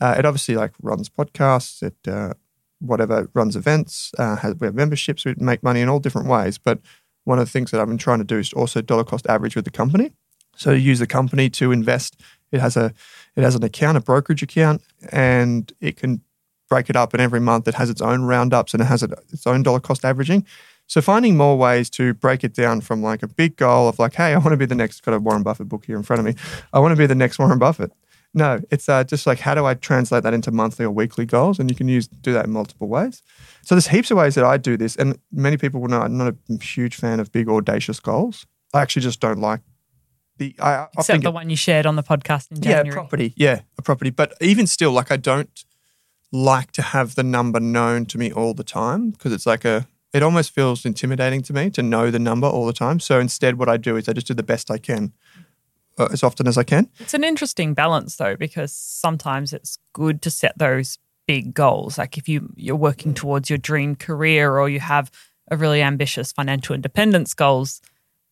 uh, 0.00 0.14
it 0.18 0.24
obviously 0.24 0.56
like 0.56 0.72
runs 0.80 1.08
podcasts, 1.08 1.82
it 1.82 1.96
uh, 2.08 2.34
whatever 2.80 3.28
runs 3.34 3.56
events, 3.56 4.12
uh, 4.18 4.36
has, 4.36 4.54
we 4.54 4.66
have 4.66 4.74
memberships, 4.74 5.24
we 5.24 5.34
make 5.36 5.62
money 5.62 5.80
in 5.80 5.88
all 5.88 6.00
different 6.00 6.28
ways. 6.28 6.56
But 6.56 6.80
one 7.24 7.38
of 7.38 7.46
the 7.46 7.50
things 7.50 7.70
that 7.70 7.80
I've 7.80 7.88
been 7.88 7.98
trying 7.98 8.18
to 8.18 8.24
do 8.24 8.38
is 8.38 8.52
also 8.52 8.80
dollar 8.80 9.04
cost 9.04 9.26
average 9.28 9.56
with 9.56 9.64
the 9.64 9.70
company. 9.70 10.12
So 10.56 10.72
use 10.72 10.98
the 10.98 11.06
company 11.06 11.48
to 11.50 11.72
invest. 11.72 12.20
It 12.52 12.60
has 12.60 12.76
a 12.76 12.92
it 13.36 13.42
has 13.42 13.54
an 13.54 13.62
account, 13.62 13.96
a 13.96 14.00
brokerage 14.00 14.42
account, 14.42 14.82
and 15.12 15.72
it 15.80 15.96
can 15.96 16.22
break 16.68 16.90
it 16.90 16.96
up. 16.96 17.12
And 17.14 17.20
every 17.20 17.40
month 17.40 17.68
it 17.68 17.74
has 17.74 17.90
its 17.90 18.00
own 18.00 18.22
roundups 18.22 18.74
and 18.74 18.82
it 18.82 18.86
has 18.86 19.02
its 19.02 19.46
own 19.46 19.62
dollar 19.62 19.80
cost 19.80 20.04
averaging. 20.04 20.46
So 20.86 21.00
finding 21.00 21.36
more 21.36 21.56
ways 21.56 21.88
to 21.90 22.14
break 22.14 22.42
it 22.42 22.52
down 22.52 22.80
from 22.80 23.00
like 23.00 23.22
a 23.22 23.28
big 23.28 23.56
goal 23.56 23.88
of 23.88 23.98
like, 24.00 24.14
hey, 24.14 24.34
I 24.34 24.38
want 24.38 24.50
to 24.50 24.56
be 24.56 24.66
the 24.66 24.74
next. 24.74 25.02
Got 25.02 25.14
a 25.14 25.20
Warren 25.20 25.44
Buffett 25.44 25.68
book 25.68 25.84
here 25.84 25.96
in 25.96 26.02
front 26.02 26.18
of 26.18 26.26
me. 26.26 26.34
I 26.72 26.80
want 26.80 26.92
to 26.92 26.96
be 26.96 27.06
the 27.06 27.14
next 27.14 27.38
Warren 27.38 27.58
Buffett. 27.58 27.92
No, 28.32 28.60
it's 28.70 28.88
uh, 28.88 29.02
just 29.02 29.26
like 29.26 29.40
how 29.40 29.54
do 29.56 29.66
I 29.66 29.74
translate 29.74 30.22
that 30.22 30.32
into 30.34 30.52
monthly 30.52 30.84
or 30.84 30.90
weekly 30.90 31.26
goals, 31.26 31.58
and 31.58 31.68
you 31.68 31.74
can 31.74 31.88
use 31.88 32.06
do 32.06 32.32
that 32.32 32.44
in 32.44 32.52
multiple 32.52 32.86
ways. 32.88 33.22
So 33.62 33.74
there's 33.74 33.88
heaps 33.88 34.10
of 34.12 34.18
ways 34.18 34.36
that 34.36 34.44
I 34.44 34.56
do 34.56 34.76
this, 34.76 34.94
and 34.96 35.18
many 35.32 35.56
people 35.56 35.80
will 35.80 35.88
know 35.88 36.00
I'm 36.00 36.16
not 36.16 36.34
a 36.48 36.64
huge 36.64 36.94
fan 36.94 37.18
of 37.18 37.32
big 37.32 37.48
audacious 37.48 37.98
goals. 37.98 38.46
I 38.72 38.82
actually 38.82 39.02
just 39.02 39.18
don't 39.20 39.40
like 39.40 39.60
the. 40.38 40.54
I 40.60 40.86
Except 40.96 41.22
get- 41.22 41.24
the 41.24 41.32
one 41.32 41.50
you 41.50 41.56
shared 41.56 41.86
on 41.86 41.96
the 41.96 42.04
podcast 42.04 42.52
in 42.52 42.60
January. 42.60 42.88
yeah, 42.88 42.92
property. 42.94 43.32
Yeah, 43.36 43.60
a 43.78 43.82
property. 43.82 44.10
But 44.10 44.34
even 44.40 44.68
still, 44.68 44.92
like 44.92 45.10
I 45.10 45.16
don't 45.16 45.64
like 46.30 46.70
to 46.72 46.82
have 46.82 47.16
the 47.16 47.24
number 47.24 47.58
known 47.58 48.06
to 48.06 48.16
me 48.18 48.30
all 48.32 48.54
the 48.54 48.62
time 48.64 49.10
because 49.10 49.32
it's 49.32 49.46
like 49.46 49.64
a. 49.64 49.88
It 50.12 50.22
almost 50.24 50.52
feels 50.52 50.84
intimidating 50.84 51.40
to 51.42 51.52
me 51.52 51.70
to 51.70 51.82
know 51.82 52.10
the 52.10 52.18
number 52.18 52.46
all 52.48 52.66
the 52.66 52.72
time. 52.72 52.98
So 53.00 53.20
instead, 53.20 53.58
what 53.58 53.68
I 53.68 53.76
do 53.76 53.96
is 53.96 54.08
I 54.08 54.12
just 54.12 54.26
do 54.26 54.34
the 54.34 54.42
best 54.42 54.68
I 54.70 54.78
can 54.78 55.12
Uh, 56.00 56.08
as 56.12 56.22
often 56.22 56.48
as 56.48 56.56
I 56.56 56.62
can. 56.62 56.88
It's 56.98 57.12
an 57.12 57.24
interesting 57.24 57.74
balance 57.74 58.16
though, 58.16 58.34
because 58.34 58.72
sometimes 58.72 59.52
it's 59.52 59.76
good 59.92 60.22
to 60.22 60.30
set 60.30 60.56
those 60.56 60.98
big 61.26 61.52
goals. 61.52 61.98
Like 61.98 62.16
if 62.16 62.26
you 62.26 62.48
you're 62.56 62.74
working 62.74 63.12
towards 63.12 63.50
your 63.50 63.58
dream 63.58 63.94
career 63.96 64.58
or 64.58 64.70
you 64.70 64.80
have 64.80 65.10
a 65.50 65.58
really 65.58 65.82
ambitious 65.82 66.32
financial 66.32 66.74
independence 66.74 67.34
goals, 67.34 67.82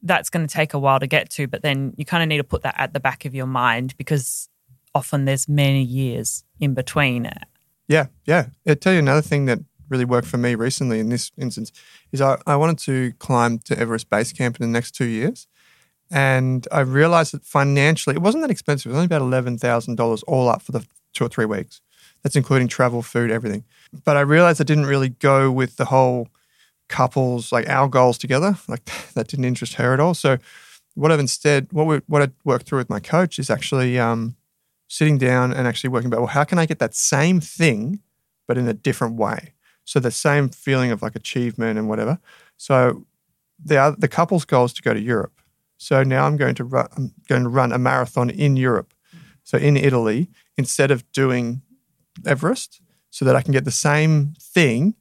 that's 0.01 0.31
going 0.31 0.47
to 0.47 0.51
take 0.51 0.73
a 0.73 0.79
while 0.79 0.99
to 0.99 1.07
get 1.07 1.29
to. 1.33 1.47
But 1.47 1.61
then 1.61 1.93
you 1.99 2.07
kind 2.07 2.23
of 2.23 2.29
need 2.31 2.39
to 2.39 2.45
put 2.45 2.63
that 2.63 2.77
at 2.79 2.95
the 2.95 3.01
back 3.01 3.27
of 3.27 3.35
your 3.35 3.45
mind 3.45 3.95
because 3.99 4.49
often 4.95 5.27
there's 5.27 5.47
many 5.47 5.83
years 5.83 6.45
in 6.59 6.73
between. 6.73 7.31
Yeah, 7.87 8.07
yeah. 8.25 8.47
I'll 8.67 8.77
tell 8.77 8.95
you 8.95 9.01
another 9.01 9.21
thing 9.21 9.45
that 9.45 9.59
really 9.91 10.07
worked 10.07 10.27
for 10.27 10.39
me 10.39 10.55
recently 10.55 11.01
in 11.01 11.11
this 11.11 11.33
instance 11.37 11.71
is 12.13 12.23
I, 12.23 12.39
I 12.47 12.57
wanted 12.57 12.79
to 12.79 13.13
climb 13.19 13.59
to 13.59 13.79
Everest 13.79 14.09
Base 14.09 14.33
Camp 14.33 14.59
in 14.59 14.67
the 14.67 14.73
next 14.73 14.93
two 14.93 15.05
years. 15.05 15.47
And 16.11 16.67
I 16.73 16.81
realized 16.81 17.35
that 17.35 17.45
financially, 17.45 18.17
it 18.17 18.23
wasn't 18.23 18.43
that 18.43 18.51
expensive. 18.51 18.87
It 18.87 18.95
was 18.95 19.05
only 19.05 19.17
about 19.17 19.23
$11,000 19.23 20.23
all 20.27 20.49
up 20.49 20.63
for 20.63 20.73
the 20.73 20.87
two 21.13 21.25
or 21.25 21.29
three 21.29 21.45
weeks. 21.45 21.81
That's 22.23 22.37
including 22.37 22.69
travel, 22.69 23.03
food, 23.03 23.31
everything. 23.31 23.65
But 24.05 24.17
I 24.17 24.21
realized 24.21 24.61
I 24.61 24.65
didn't 24.65 24.87
really 24.87 25.11
go 25.11 25.51
with 25.51 25.77
the 25.77 25.87
whole 25.87 26.29
couples, 26.89 27.53
like 27.53 27.69
our 27.69 27.89
goals 27.89 28.19
together. 28.19 28.57
Like 28.69 28.85
that 29.15 29.29
didn't 29.29 29.45
interest 29.45 29.75
her 29.75 29.93
at 29.95 30.01
all. 30.01 30.15
So 30.15 30.39
what 30.95 31.13
I've 31.13 31.21
instead, 31.21 31.69
what 31.73 31.87
we, 31.87 32.01
what 32.07 32.23
I 32.23 32.29
worked 32.45 32.67
through 32.67 32.79
with 32.79 32.91
my 32.91 33.01
coach 33.01 33.39
is 33.39 33.51
actually 33.51 33.99
um, 33.99 34.37
sitting 34.89 35.19
down 35.19 35.53
and 35.53 35.67
actually 35.69 35.91
working 35.91 36.09
about, 36.09 36.21
well, 36.21 36.29
how 36.29 36.45
can 36.45 36.59
I 36.59 36.67
get 36.67 36.81
that 36.81 36.95
same 36.95 37.41
thing, 37.41 38.01
but 38.47 38.59
in 38.59 38.67
a 38.67 38.75
different 38.75 39.17
way? 39.17 39.53
So 39.85 40.01
the 40.01 40.11
same 40.11 40.49
feeling 40.49 40.91
of 40.91 41.01
like 41.01 41.15
achievement 41.15 41.79
and 41.79 41.89
whatever. 41.89 42.19
So 42.57 43.07
the 43.65 43.95
the 43.99 44.09
couple's 44.09 44.45
goal 44.45 44.67
is 44.67 44.73
to 44.75 44.83
go 44.83 44.93
to 44.93 45.01
Europe. 45.01 45.38
So 45.79 46.03
now 46.03 46.27
I'm 46.27 46.37
going 46.37 46.55
to 46.57 46.65
run, 46.65 46.89
I'm 46.97 47.13
going 47.29 47.45
to 47.45 47.49
run 47.49 47.73
a 47.73 47.79
marathon 47.79 48.31
in 48.31 48.57
Europe, 48.57 48.93
so 49.45 49.57
in 49.57 49.77
Italy, 49.77 50.29
instead 50.57 50.91
of 50.91 51.11
doing 51.13 51.63
Everest, 52.27 52.83
so 53.11 53.25
that 53.25 53.35
I 53.35 53.43
can 53.43 53.53
get 53.53 53.65
the 53.65 53.71
same 53.71 54.35
thing 54.39 54.95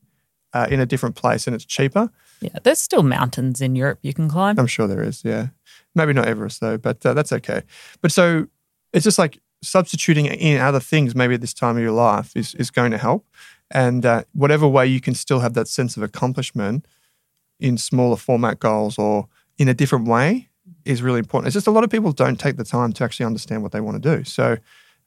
uh, 0.53 0.67
in 0.69 0.79
a 0.79 0.85
different 0.85 1.15
place 1.15 1.45
and 1.47 1.55
it's 1.55 1.65
cheaper. 1.65 2.09
Yeah, 2.39 2.57
there's 2.63 2.79
still 2.79 3.03
mountains 3.03 3.59
in 3.59 3.75
Europe 3.75 3.99
you 4.01 4.13
can 4.13 4.29
climb. 4.29 4.57
I'm 4.57 4.67
sure 4.67 4.87
there 4.87 5.03
is. 5.03 5.23
Yeah, 5.25 5.47
maybe 5.95 6.13
not 6.13 6.27
Everest 6.27 6.61
though, 6.61 6.77
but 6.77 7.05
uh, 7.05 7.13
that's 7.13 7.33
okay. 7.33 7.63
But 8.01 8.11
so 8.11 8.47
it's 8.93 9.03
just 9.03 9.19
like 9.19 9.39
substituting 9.61 10.27
in 10.27 10.61
other 10.61 10.79
things. 10.79 11.15
Maybe 11.15 11.33
at 11.33 11.41
this 11.41 11.53
time 11.53 11.75
of 11.75 11.83
your 11.83 11.91
life 11.91 12.35
is 12.35 12.53
is 12.55 12.69
going 12.69 12.91
to 12.91 12.97
help 12.97 13.25
and 13.71 14.05
uh, 14.05 14.23
whatever 14.33 14.67
way 14.67 14.87
you 14.87 15.01
can 15.01 15.13
still 15.13 15.39
have 15.39 15.53
that 15.53 15.67
sense 15.67 15.97
of 15.97 16.03
accomplishment 16.03 16.87
in 17.59 17.77
smaller 17.77 18.15
format 18.15 18.59
goals 18.59 18.97
or 18.97 19.27
in 19.57 19.67
a 19.67 19.73
different 19.73 20.07
way 20.07 20.49
is 20.87 21.01
really 21.01 21.19
important. 21.19 21.47
It's 21.47 21.53
just 21.53 21.67
a 21.67 21.71
lot 21.71 21.83
of 21.83 21.89
people 21.89 22.11
don't 22.11 22.39
take 22.39 22.57
the 22.57 22.63
time 22.63 22.93
to 22.93 23.03
actually 23.03 23.25
understand 23.25 23.63
what 23.63 23.71
they 23.71 23.81
want 23.81 24.01
to 24.01 24.17
do. 24.17 24.23
So 24.23 24.57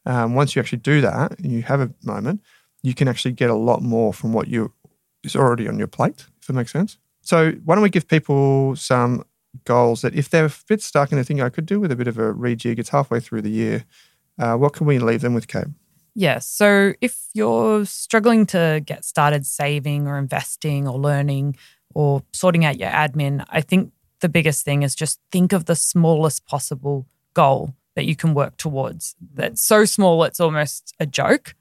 um, 0.06 0.34
once 0.34 0.54
you 0.54 0.60
actually 0.60 0.78
do 0.78 1.00
that 1.00 1.38
and 1.38 1.52
you 1.52 1.62
have 1.62 1.80
a 1.80 1.90
moment, 2.02 2.42
you 2.82 2.94
can 2.94 3.08
actually 3.08 3.32
get 3.32 3.50
a 3.50 3.54
lot 3.54 3.82
more 3.82 4.12
from 4.12 4.32
what 4.32 4.48
you 4.48 4.72
is 5.22 5.36
already 5.36 5.68
on 5.68 5.78
your 5.78 5.86
plate, 5.86 6.26
if 6.40 6.46
that 6.46 6.54
makes 6.54 6.72
sense. 6.72 6.98
So 7.20 7.52
why 7.64 7.74
don't 7.74 7.82
we 7.82 7.90
give 7.90 8.08
people 8.08 8.74
some 8.76 9.24
goals 9.64 10.02
that 10.02 10.14
if 10.14 10.30
they're 10.30 10.46
a 10.46 10.52
bit 10.68 10.82
stuck 10.82 11.10
and 11.10 11.18
they 11.18 11.24
think 11.24 11.40
I 11.40 11.50
could 11.50 11.66
do 11.66 11.80
with 11.80 11.92
a 11.92 11.96
bit 11.96 12.08
of 12.08 12.18
a 12.18 12.32
rejig, 12.32 12.78
it's 12.78 12.88
halfway 12.88 13.20
through 13.20 13.42
the 13.42 13.50
year. 13.50 13.84
Uh, 14.38 14.56
what 14.56 14.72
can 14.72 14.86
we 14.86 14.98
leave 14.98 15.20
them 15.20 15.34
with, 15.34 15.48
Kate? 15.48 15.66
Yes. 16.14 16.46
So 16.46 16.94
if 17.00 17.28
you're 17.34 17.84
struggling 17.84 18.46
to 18.46 18.82
get 18.84 19.04
started 19.04 19.46
saving 19.46 20.06
or 20.08 20.18
investing 20.18 20.88
or 20.88 20.98
learning 20.98 21.56
or 21.94 22.22
sorting 22.32 22.64
out 22.64 22.78
your 22.78 22.90
admin, 22.90 23.44
I 23.50 23.60
think 23.60 23.92
the 24.20 24.28
biggest 24.28 24.64
thing 24.64 24.82
is 24.82 24.94
just 24.94 25.20
think 25.30 25.52
of 25.52 25.64
the 25.66 25.76
smallest 25.76 26.46
possible 26.46 27.06
goal 27.34 27.74
that 27.94 28.04
you 28.04 28.16
can 28.16 28.34
work 28.34 28.56
towards. 28.56 29.14
That's 29.34 29.62
so 29.62 29.84
small 29.84 30.22
it's 30.24 30.40
almost 30.40 30.94
a 31.00 31.06
joke 31.06 31.54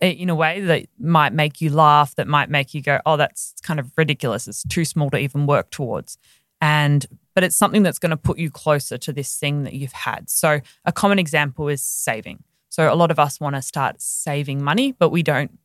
eh, 0.00 0.08
in 0.10 0.30
a 0.30 0.34
way 0.34 0.60
that 0.60 0.86
might 0.98 1.32
make 1.32 1.60
you 1.60 1.70
laugh, 1.70 2.14
that 2.16 2.26
might 2.26 2.50
make 2.50 2.74
you 2.74 2.82
go, 2.82 3.00
oh, 3.06 3.16
that's 3.16 3.54
kind 3.62 3.78
of 3.78 3.90
ridiculous. 3.96 4.48
It's 4.48 4.64
too 4.64 4.84
small 4.84 5.10
to 5.10 5.18
even 5.18 5.46
work 5.46 5.70
towards. 5.70 6.18
And 6.60 7.06
but 7.34 7.44
it's 7.44 7.56
something 7.56 7.82
that's 7.82 7.98
going 7.98 8.10
to 8.10 8.16
put 8.16 8.38
you 8.38 8.50
closer 8.50 8.96
to 8.96 9.12
this 9.12 9.38
thing 9.38 9.64
that 9.64 9.74
you've 9.74 9.92
had. 9.92 10.30
So 10.30 10.60
a 10.86 10.92
common 10.92 11.18
example 11.18 11.68
is 11.68 11.82
saving. 11.82 12.42
So 12.70 12.92
a 12.92 12.96
lot 12.96 13.10
of 13.10 13.18
us 13.18 13.38
want 13.38 13.56
to 13.56 13.62
start 13.62 14.00
saving 14.00 14.64
money, 14.64 14.92
but 14.92 15.10
we 15.10 15.22
don't 15.22 15.58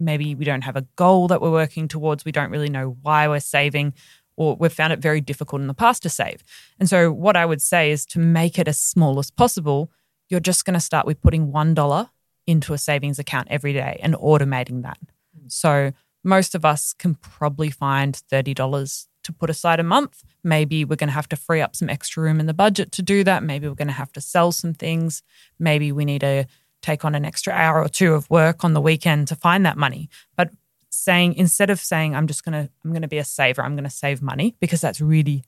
maybe 0.00 0.34
we 0.34 0.44
don't 0.44 0.62
have 0.62 0.76
a 0.76 0.86
goal 0.96 1.28
that 1.28 1.40
we're 1.40 1.50
working 1.50 1.88
towards. 1.88 2.24
We 2.24 2.32
don't 2.32 2.50
really 2.50 2.70
know 2.70 2.96
why 3.02 3.28
we're 3.28 3.40
saving 3.40 3.94
or 4.38 4.56
we've 4.56 4.72
found 4.72 4.92
it 4.92 5.00
very 5.00 5.20
difficult 5.20 5.60
in 5.60 5.66
the 5.66 5.74
past 5.74 6.02
to 6.04 6.08
save. 6.08 6.42
And 6.78 6.88
so 6.88 7.12
what 7.12 7.36
I 7.36 7.44
would 7.44 7.60
say 7.60 7.90
is 7.90 8.06
to 8.06 8.20
make 8.20 8.58
it 8.58 8.68
as 8.68 8.80
small 8.80 9.18
as 9.18 9.30
possible, 9.30 9.90
you're 10.28 10.40
just 10.40 10.64
going 10.64 10.74
to 10.74 10.80
start 10.80 11.06
with 11.06 11.20
putting 11.20 11.50
$1 11.50 12.08
into 12.46 12.72
a 12.72 12.78
savings 12.78 13.18
account 13.18 13.48
every 13.50 13.72
day 13.72 13.98
and 14.00 14.14
automating 14.14 14.82
that. 14.82 14.98
Mm. 15.36 15.50
So 15.50 15.92
most 16.22 16.54
of 16.54 16.64
us 16.64 16.94
can 16.94 17.16
probably 17.16 17.70
find 17.70 18.20
$30 18.30 19.06
to 19.24 19.32
put 19.32 19.50
aside 19.50 19.80
a 19.80 19.82
month. 19.82 20.22
Maybe 20.44 20.84
we're 20.84 20.96
going 20.96 21.08
to 21.08 21.14
have 21.14 21.28
to 21.30 21.36
free 21.36 21.60
up 21.60 21.74
some 21.74 21.90
extra 21.90 22.22
room 22.22 22.38
in 22.38 22.46
the 22.46 22.54
budget 22.54 22.92
to 22.92 23.02
do 23.02 23.24
that. 23.24 23.42
Maybe 23.42 23.68
we're 23.68 23.74
going 23.74 23.88
to 23.88 23.92
have 23.94 24.12
to 24.12 24.20
sell 24.20 24.52
some 24.52 24.72
things. 24.72 25.22
Maybe 25.58 25.90
we 25.90 26.04
need 26.04 26.20
to 26.20 26.46
take 26.80 27.04
on 27.04 27.16
an 27.16 27.24
extra 27.24 27.52
hour 27.52 27.82
or 27.82 27.88
two 27.88 28.14
of 28.14 28.30
work 28.30 28.64
on 28.64 28.72
the 28.72 28.80
weekend 28.80 29.26
to 29.28 29.34
find 29.34 29.66
that 29.66 29.76
money. 29.76 30.08
But 30.36 30.50
saying 30.98 31.34
instead 31.34 31.70
of 31.70 31.80
saying 31.80 32.14
I'm 32.14 32.26
just 32.26 32.44
going 32.44 32.52
to 32.52 32.70
I'm 32.84 32.90
going 32.90 33.02
to 33.02 33.08
be 33.08 33.18
a 33.18 33.24
saver, 33.24 33.62
I'm 33.62 33.74
going 33.74 33.84
to 33.84 33.90
save 33.90 34.22
money 34.22 34.56
because 34.60 34.80
that's 34.80 35.00
really 35.00 35.44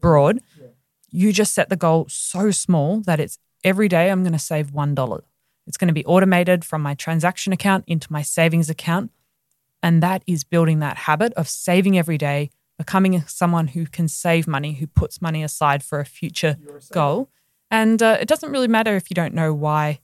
broad. 0.00 0.40
You 1.10 1.32
just 1.32 1.54
set 1.54 1.68
the 1.70 1.76
goal 1.76 2.06
so 2.08 2.50
small 2.50 3.00
that 3.02 3.20
it's 3.20 3.38
every 3.64 3.88
day 3.88 4.10
I'm 4.10 4.22
going 4.22 4.32
to 4.32 4.38
save 4.38 4.70
$1. 4.70 5.20
It's 5.66 5.76
going 5.76 5.88
to 5.88 5.94
be 5.94 6.04
automated 6.04 6.64
from 6.64 6.82
my 6.82 6.94
transaction 6.94 7.52
account 7.52 7.84
into 7.86 8.12
my 8.12 8.22
savings 8.22 8.70
account. 8.70 9.10
And 9.82 10.02
that 10.02 10.22
is 10.26 10.44
building 10.44 10.80
that 10.80 10.96
habit 10.96 11.32
of 11.34 11.48
saving 11.48 11.96
every 11.98 12.18
day, 12.18 12.50
becoming 12.78 13.22
someone 13.26 13.68
who 13.68 13.86
can 13.86 14.08
save 14.08 14.46
money, 14.46 14.74
who 14.74 14.86
puts 14.86 15.22
money 15.22 15.42
aside 15.42 15.82
for 15.82 16.00
a 16.00 16.04
future 16.04 16.56
goal. 16.92 17.30
And 17.70 18.02
uh, 18.02 18.18
it 18.20 18.28
doesn't 18.28 18.50
really 18.50 18.68
matter 18.68 18.96
if 18.96 19.10
you 19.10 19.14
don't 19.14 19.34
know 19.34 19.54
why 19.54 20.00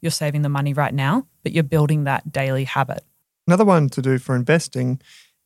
you're 0.00 0.10
saving 0.10 0.42
the 0.42 0.48
money 0.48 0.72
right 0.74 0.94
now, 0.94 1.26
but 1.42 1.52
you're 1.52 1.64
building 1.64 2.04
that 2.04 2.30
daily 2.30 2.64
habit. 2.64 3.02
Another 3.46 3.64
one 3.64 3.88
to 3.90 4.02
do 4.02 4.18
for 4.18 4.34
investing 4.34 5.00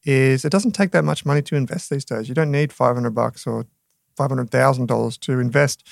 is 0.05 0.45
it 0.45 0.51
doesn't 0.51 0.73
take 0.73 0.93
that 0.93 1.05
much 1.05 1.27
money 1.27 1.43
to 1.43 1.57
invest 1.57 1.91
these 1.91 2.05
days. 2.05 2.29
You 2.29 2.35
don't 2.35 2.51
need 2.51 2.73
500 2.73 3.11
bucks 3.11 3.47
or 3.47 3.67
$500,000 4.19 5.21
to 5.21 5.41
invest. 5.41 5.87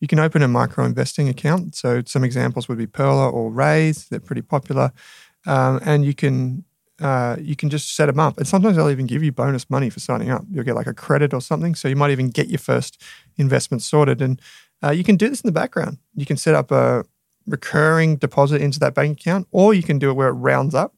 You 0.00 0.08
can 0.08 0.18
open 0.18 0.42
a 0.42 0.48
micro 0.48 0.84
investing 0.84 1.28
account. 1.28 1.74
So 1.74 2.02
some 2.06 2.24
examples 2.24 2.68
would 2.68 2.78
be 2.78 2.86
Pearler 2.86 3.30
or 3.30 3.50
Raiz. 3.50 4.08
They're 4.08 4.20
pretty 4.20 4.42
popular. 4.42 4.92
Um, 5.46 5.80
and 5.84 6.04
you 6.04 6.14
can 6.14 6.64
uh, 7.00 7.36
you 7.40 7.56
can 7.56 7.70
just 7.70 7.96
set 7.96 8.06
them 8.06 8.20
up. 8.20 8.38
And 8.38 8.46
sometimes 8.46 8.76
they'll 8.76 8.90
even 8.90 9.06
give 9.06 9.22
you 9.22 9.32
bonus 9.32 9.68
money 9.68 9.90
for 9.90 9.98
signing 9.98 10.30
up. 10.30 10.44
You'll 10.48 10.64
get 10.64 10.76
like 10.76 10.86
a 10.86 10.94
credit 10.94 11.34
or 11.34 11.40
something. 11.40 11.74
So 11.74 11.88
you 11.88 11.96
might 11.96 12.12
even 12.12 12.30
get 12.30 12.48
your 12.48 12.58
first 12.58 13.02
investment 13.36 13.82
sorted. 13.82 14.22
And 14.22 14.40
uh, 14.82 14.90
you 14.90 15.02
can 15.02 15.16
do 15.16 15.28
this 15.28 15.40
in 15.40 15.48
the 15.48 15.52
background. 15.52 15.98
You 16.14 16.24
can 16.24 16.36
set 16.36 16.54
up 16.54 16.70
a 16.70 17.04
recurring 17.46 18.16
deposit 18.16 18.62
into 18.62 18.78
that 18.78 18.94
bank 18.94 19.20
account, 19.20 19.48
or 19.50 19.74
you 19.74 19.82
can 19.82 19.98
do 19.98 20.08
it 20.10 20.14
where 20.14 20.28
it 20.28 20.32
rounds 20.32 20.74
up. 20.74 20.94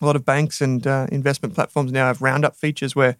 A 0.00 0.06
lot 0.06 0.16
of 0.16 0.24
banks 0.24 0.60
and 0.60 0.86
uh, 0.86 1.06
investment 1.10 1.54
platforms 1.54 1.92
now 1.92 2.06
have 2.06 2.22
roundup 2.22 2.56
features 2.56 2.94
where 2.94 3.16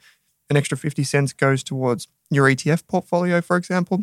an 0.51 0.57
extra 0.57 0.77
50 0.77 1.05
cents 1.05 1.33
goes 1.33 1.63
towards 1.63 2.09
your 2.31 2.49
ETF 2.49 2.87
portfolio, 2.87 3.41
for 3.41 3.57
example. 3.57 4.03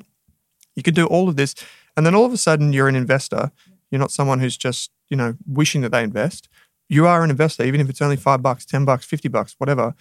You 0.76 0.84
could 0.84 0.96
do 0.96 1.06
all 1.06 1.30
of 1.30 1.36
this, 1.36 1.54
and 1.96 2.06
then 2.06 2.16
all 2.16 2.26
of 2.26 2.34
a 2.34 2.38
sudden 2.38 2.74
you're 2.74 2.88
an 2.88 2.96
investor. 2.96 3.52
You're 3.92 4.00
not 4.00 4.12
someone 4.12 4.40
who's 4.40 4.58
just, 4.58 4.90
you 5.10 5.18
know, 5.18 5.36
wishing 5.46 5.82
that 5.82 5.92
they 5.92 6.04
invest 6.04 6.48
you 6.92 7.08
are 7.08 7.24
an 7.24 7.30
investor, 7.30 7.64
even 7.64 7.80
if 7.80 7.90
it's 7.90 8.02
only 8.02 8.18
five 8.18 8.44
bucks, 8.44 8.66
10 8.66 8.84
bucks, 8.84 9.06
50 9.06 9.30
bucks, 9.30 9.56
whatever. 9.58 9.96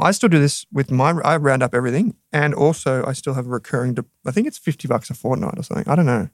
I 0.00 0.10
still 0.12 0.30
do 0.30 0.38
this 0.38 0.64
with 0.72 0.90
my, 0.90 1.10
I 1.22 1.36
round 1.36 1.62
up 1.62 1.74
everything. 1.74 2.16
And 2.32 2.54
also, 2.54 3.04
I 3.04 3.12
still 3.12 3.34
have 3.34 3.46
a 3.46 3.50
recurring, 3.50 3.98
I 4.24 4.30
think 4.30 4.46
it's 4.46 4.56
50 4.56 4.88
bucks 4.88 5.10
a 5.10 5.14
fortnight 5.14 5.58
or 5.58 5.62
something. 5.62 5.86
I 5.86 5.94
don't 5.94 6.06
know. 6.06 6.30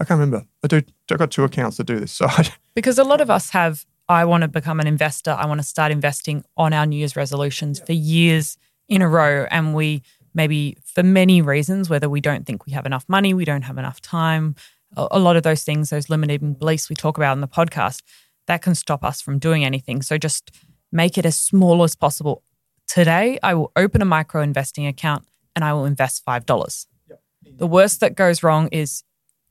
I 0.00 0.04
can't 0.04 0.18
remember. 0.18 0.46
I 0.64 0.68
do, 0.68 0.82
I've 1.10 1.18
got 1.18 1.30
two 1.30 1.44
accounts 1.44 1.76
that 1.76 1.84
do 1.84 2.00
this. 2.00 2.10
So 2.10 2.26
because 2.74 2.98
a 2.98 3.04
lot 3.04 3.20
of 3.20 3.28
us 3.28 3.50
have, 3.50 3.84
I 4.08 4.24
want 4.24 4.42
to 4.42 4.48
become 4.48 4.80
an 4.80 4.86
investor. 4.86 5.30
I 5.30 5.46
want 5.46 5.60
to 5.60 5.66
start 5.66 5.90
investing 5.90 6.44
on 6.56 6.72
our 6.72 6.86
New 6.86 6.96
Year's 6.96 7.16
resolutions 7.16 7.78
yeah. 7.78 7.84
for 7.86 7.92
years 7.92 8.56
in 8.88 9.02
a 9.02 9.08
row. 9.08 9.46
And 9.50 9.74
we 9.74 10.02
maybe, 10.34 10.76
for 10.84 11.02
many 11.02 11.40
reasons, 11.40 11.88
whether 11.88 12.08
we 12.08 12.20
don't 12.20 12.44
think 12.46 12.66
we 12.66 12.72
have 12.72 12.86
enough 12.86 13.04
money, 13.08 13.32
we 13.32 13.44
don't 13.44 13.62
have 13.62 13.78
enough 13.78 14.00
time, 14.00 14.56
a 14.96 15.18
lot 15.18 15.36
of 15.36 15.42
those 15.42 15.62
things, 15.62 15.90
those 15.90 16.08
limiting 16.08 16.54
beliefs 16.54 16.88
we 16.88 16.96
talk 16.96 17.16
about 17.16 17.32
in 17.32 17.40
the 17.40 17.48
podcast, 17.48 18.02
that 18.46 18.62
can 18.62 18.74
stop 18.74 19.04
us 19.04 19.20
from 19.20 19.38
doing 19.38 19.64
anything. 19.64 20.02
So 20.02 20.18
just 20.18 20.50
make 20.92 21.16
it 21.16 21.24
as 21.24 21.38
small 21.38 21.82
as 21.82 21.96
possible. 21.96 22.42
Today, 22.86 23.38
I 23.42 23.54
will 23.54 23.72
open 23.74 24.02
a 24.02 24.04
micro 24.04 24.42
investing 24.42 24.86
account 24.86 25.24
and 25.56 25.64
I 25.64 25.72
will 25.72 25.86
invest 25.86 26.24
$5. 26.26 26.86
Yep. 27.08 27.22
The 27.56 27.66
worst 27.66 28.00
that 28.00 28.14
goes 28.14 28.42
wrong 28.42 28.68
is 28.68 29.02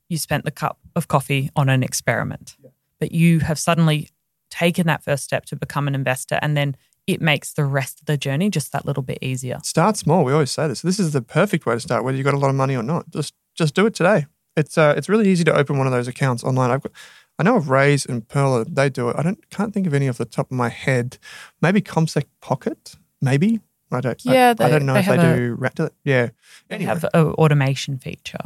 you 0.09 0.17
spent 0.17 0.45
the 0.45 0.51
cup 0.51 0.79
of 0.95 1.07
coffee 1.07 1.49
on 1.55 1.69
an 1.69 1.81
experiment, 1.81 2.55
but 2.99 3.11
you 3.11 3.39
have 3.39 3.57
suddenly 3.57 4.09
taken 4.53 4.85
that 4.87 5.03
first 5.03 5.23
step 5.23 5.45
to 5.45 5.55
become 5.55 5.87
an 5.87 5.95
investor 5.95 6.37
and 6.41 6.55
then 6.55 6.75
it 7.07 7.19
makes 7.21 7.53
the 7.53 7.65
rest 7.65 7.99
of 7.99 8.05
the 8.05 8.17
journey 8.17 8.49
just 8.49 8.71
that 8.71 8.85
little 8.85 9.03
bit 9.03 9.17
easier. 9.21 9.59
Start 9.63 9.97
small. 9.97 10.23
We 10.23 10.31
always 10.31 10.51
say 10.51 10.67
this. 10.67 10.81
This 10.81 10.99
is 10.99 11.11
the 11.11 11.21
perfect 11.21 11.65
way 11.65 11.73
to 11.73 11.79
start, 11.79 12.03
whether 12.03 12.15
you've 12.15 12.23
got 12.23 12.33
a 12.33 12.37
lot 12.37 12.49
of 12.49 12.55
money 12.55 12.75
or 12.75 12.83
not. 12.83 13.09
Just 13.09 13.33
just 13.55 13.73
do 13.75 13.85
it 13.85 13.93
today. 13.93 14.25
It's 14.55 14.77
uh, 14.77 14.93
it's 14.95 15.09
really 15.09 15.27
easy 15.27 15.43
to 15.45 15.53
open 15.53 15.77
one 15.77 15.87
of 15.87 15.91
those 15.93 16.07
accounts 16.07 16.43
online. 16.43 16.69
I've 16.71 16.81
got 16.81 16.91
I 17.39 17.43
know 17.43 17.57
of 17.57 17.65
Raiz 17.65 18.07
and 18.07 18.25
Pearler, 18.27 18.63
they 18.63 18.89
do 18.89 19.09
it. 19.09 19.15
I 19.17 19.23
don't 19.23 19.49
can't 19.49 19.73
think 19.73 19.87
of 19.87 19.93
any 19.93 20.07
off 20.07 20.17
the 20.17 20.25
top 20.25 20.51
of 20.51 20.55
my 20.57 20.69
head. 20.69 21.17
Maybe 21.61 21.81
CommSec 21.81 22.25
Pocket, 22.41 22.95
maybe. 23.21 23.59
I 23.91 23.99
don't. 24.01 24.23
Yeah, 24.25 24.49
I, 24.51 24.53
they- 24.53 24.65
I 24.65 24.69
don't 24.69 24.85
know 24.85 24.93
they 24.93 24.99
if 25.01 25.05
they 25.07 25.17
a- 25.17 25.35
do. 25.35 25.55
ra- 25.59 25.69
do 25.75 25.83
they- 25.85 26.11
yeah. 26.11 26.27
They 26.69 26.75
Anyway. 26.75 26.87
have 26.93 27.03
an 27.03 27.09
automation 27.33 27.97
feature 27.97 28.45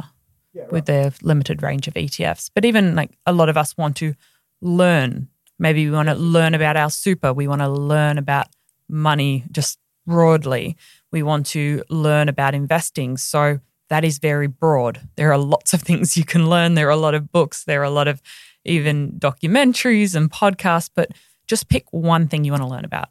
with 0.72 0.86
their 0.86 1.12
limited 1.22 1.62
range 1.62 1.86
of 1.86 1.94
ETFs. 1.94 2.50
But 2.52 2.64
even 2.64 2.96
like 2.96 3.12
a 3.24 3.32
lot 3.32 3.48
of 3.48 3.56
us 3.56 3.76
want 3.76 3.96
to 3.98 4.14
learn. 4.60 5.28
Maybe 5.58 5.86
we 5.86 5.94
want 5.94 6.08
to 6.08 6.14
learn 6.14 6.54
about 6.54 6.76
our 6.76 6.90
super. 6.90 7.32
We 7.32 7.48
want 7.48 7.62
to 7.62 7.68
learn 7.68 8.18
about 8.18 8.46
money 8.88 9.44
just 9.50 9.78
broadly. 10.06 10.76
We 11.12 11.22
want 11.22 11.46
to 11.48 11.82
learn 11.90 12.28
about 12.28 12.54
investing. 12.54 13.16
So 13.16 13.60
that 13.88 14.04
is 14.04 14.18
very 14.18 14.46
broad. 14.46 15.00
There 15.16 15.32
are 15.32 15.38
lots 15.38 15.74
of 15.74 15.82
things 15.88 16.16
you 16.16 16.24
can 16.24 16.48
learn. 16.48 16.74
There 16.74 16.88
are 16.88 16.90
a 16.90 16.96
lot 16.96 17.14
of 17.14 17.32
books. 17.32 17.64
There 17.64 17.80
are 17.80 17.84
a 17.84 17.90
lot 17.90 18.08
of 18.08 18.22
even 18.64 19.12
documentaries 19.18 20.14
and 20.14 20.30
podcasts, 20.30 20.90
but 20.94 21.10
just 21.46 21.68
pick 21.68 21.84
one 21.90 22.28
thing 22.28 22.44
you 22.44 22.52
want 22.52 22.62
to 22.62 22.68
learn 22.68 22.84
about. 22.84 23.08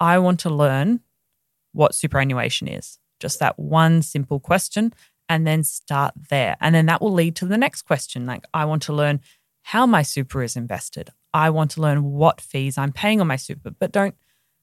I 0.00 0.18
want 0.18 0.40
to 0.40 0.50
learn 0.50 1.00
what 1.72 1.94
superannuation 1.94 2.68
is. 2.68 2.98
Just 3.20 3.38
that 3.38 3.58
one 3.58 4.02
simple 4.02 4.40
question, 4.40 4.92
and 5.28 5.46
then 5.46 5.64
start 5.64 6.14
there. 6.28 6.56
And 6.60 6.74
then 6.74 6.86
that 6.86 7.00
will 7.00 7.12
lead 7.12 7.34
to 7.36 7.46
the 7.46 7.56
next 7.56 7.82
question. 7.82 8.26
Like, 8.26 8.44
I 8.52 8.64
want 8.64 8.82
to 8.82 8.92
learn 8.92 9.20
how 9.62 9.86
my 9.86 10.02
super 10.02 10.42
is 10.42 10.56
invested. 10.56 11.10
I 11.36 11.50
want 11.50 11.72
to 11.72 11.82
learn 11.82 12.02
what 12.02 12.40
fees 12.40 12.78
I'm 12.78 12.92
paying 12.92 13.20
on 13.20 13.26
my 13.26 13.36
super. 13.36 13.70
But 13.70 13.92
don't 13.92 14.14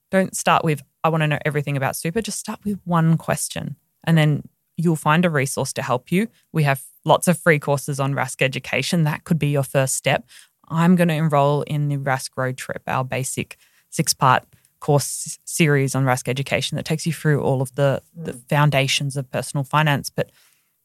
don't 0.09 0.35
start 0.35 0.63
with 0.63 0.81
I 1.03 1.09
want 1.09 1.21
to 1.21 1.27
know 1.27 1.39
everything 1.45 1.77
about 1.77 1.95
super. 1.95 2.21
Just 2.21 2.39
start 2.39 2.59
with 2.65 2.79
one 2.83 3.15
question, 3.15 3.75
and 4.03 4.17
then 4.17 4.43
you'll 4.75 4.95
find 4.95 5.23
a 5.23 5.29
resource 5.29 5.71
to 5.73 5.83
help 5.83 6.11
you. 6.11 6.29
We 6.51 6.63
have 6.63 6.83
lots 7.05 7.27
of 7.27 7.37
free 7.37 7.59
courses 7.59 7.99
on 7.99 8.13
Rask 8.15 8.41
Education. 8.41 9.03
That 9.03 9.23
could 9.23 9.37
be 9.37 9.49
your 9.49 9.63
first 9.63 9.95
step. 9.95 10.25
I'm 10.67 10.95
going 10.95 11.09
to 11.09 11.13
enroll 11.13 11.61
in 11.61 11.89
the 11.89 11.97
Rask 11.97 12.31
Road 12.35 12.57
Trip, 12.57 12.81
our 12.87 13.03
basic 13.03 13.57
six 13.91 14.13
part 14.15 14.43
course 14.79 15.37
series 15.45 15.93
on 15.93 16.05
Rask 16.05 16.27
Education 16.27 16.75
that 16.77 16.85
takes 16.85 17.05
you 17.05 17.13
through 17.13 17.41
all 17.41 17.61
of 17.61 17.75
the, 17.75 18.01
the 18.15 18.33
mm. 18.33 18.49
foundations 18.49 19.15
of 19.15 19.29
personal 19.29 19.63
finance. 19.63 20.09
But 20.09 20.31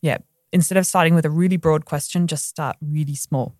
yeah, 0.02 0.18
instead 0.52 0.76
of 0.76 0.84
starting 0.84 1.14
with 1.14 1.24
a 1.24 1.30
really 1.30 1.56
broad 1.56 1.86
question, 1.86 2.26
just 2.26 2.46
start 2.46 2.76
really 2.82 3.14
small. 3.14 3.54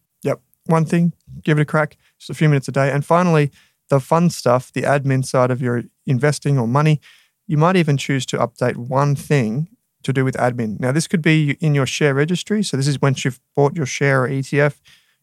One 0.69 0.85
thing, 0.85 1.15
give 1.45 1.59
it 1.59 1.63
a 1.63 1.65
crack, 1.65 1.97
just 2.19 2.29
a 2.29 2.35
few 2.35 2.49
minutes 2.49 2.69
a 2.69 2.73
day. 2.73 2.91
And 2.91 3.05
finally, 3.05 3.51
the 3.89 4.01
fun 4.01 4.29
stuff, 4.29 4.71
the 4.71 4.83
admin 4.83 5.25
side 5.25 5.51
of 5.51 5.63
your 5.63 5.85
investing 6.07 6.59
or 6.59 6.69
money, 6.69 7.01
you 7.47 7.57
might 7.57 7.77
even 7.77 7.97
choose 7.97 8.27
to 8.27 8.37
update 8.37 8.77
one 8.77 9.17
thing 9.17 9.69
to 10.03 10.13
do 10.13 10.27
with 10.27 10.37
admin. 10.37 10.79
Now, 10.79 10.93
this 10.93 11.09
could 11.09 11.23
be 11.23 11.53
in 11.61 11.75
your 11.75 11.87
share 11.87 12.13
registry. 12.15 12.63
So, 12.63 12.77
this 12.77 12.87
is 12.87 13.01
once 13.01 13.25
you've 13.25 13.41
bought 13.57 13.77
your 13.77 13.87
share 13.87 14.25
or 14.25 14.29
ETF, 14.29 14.77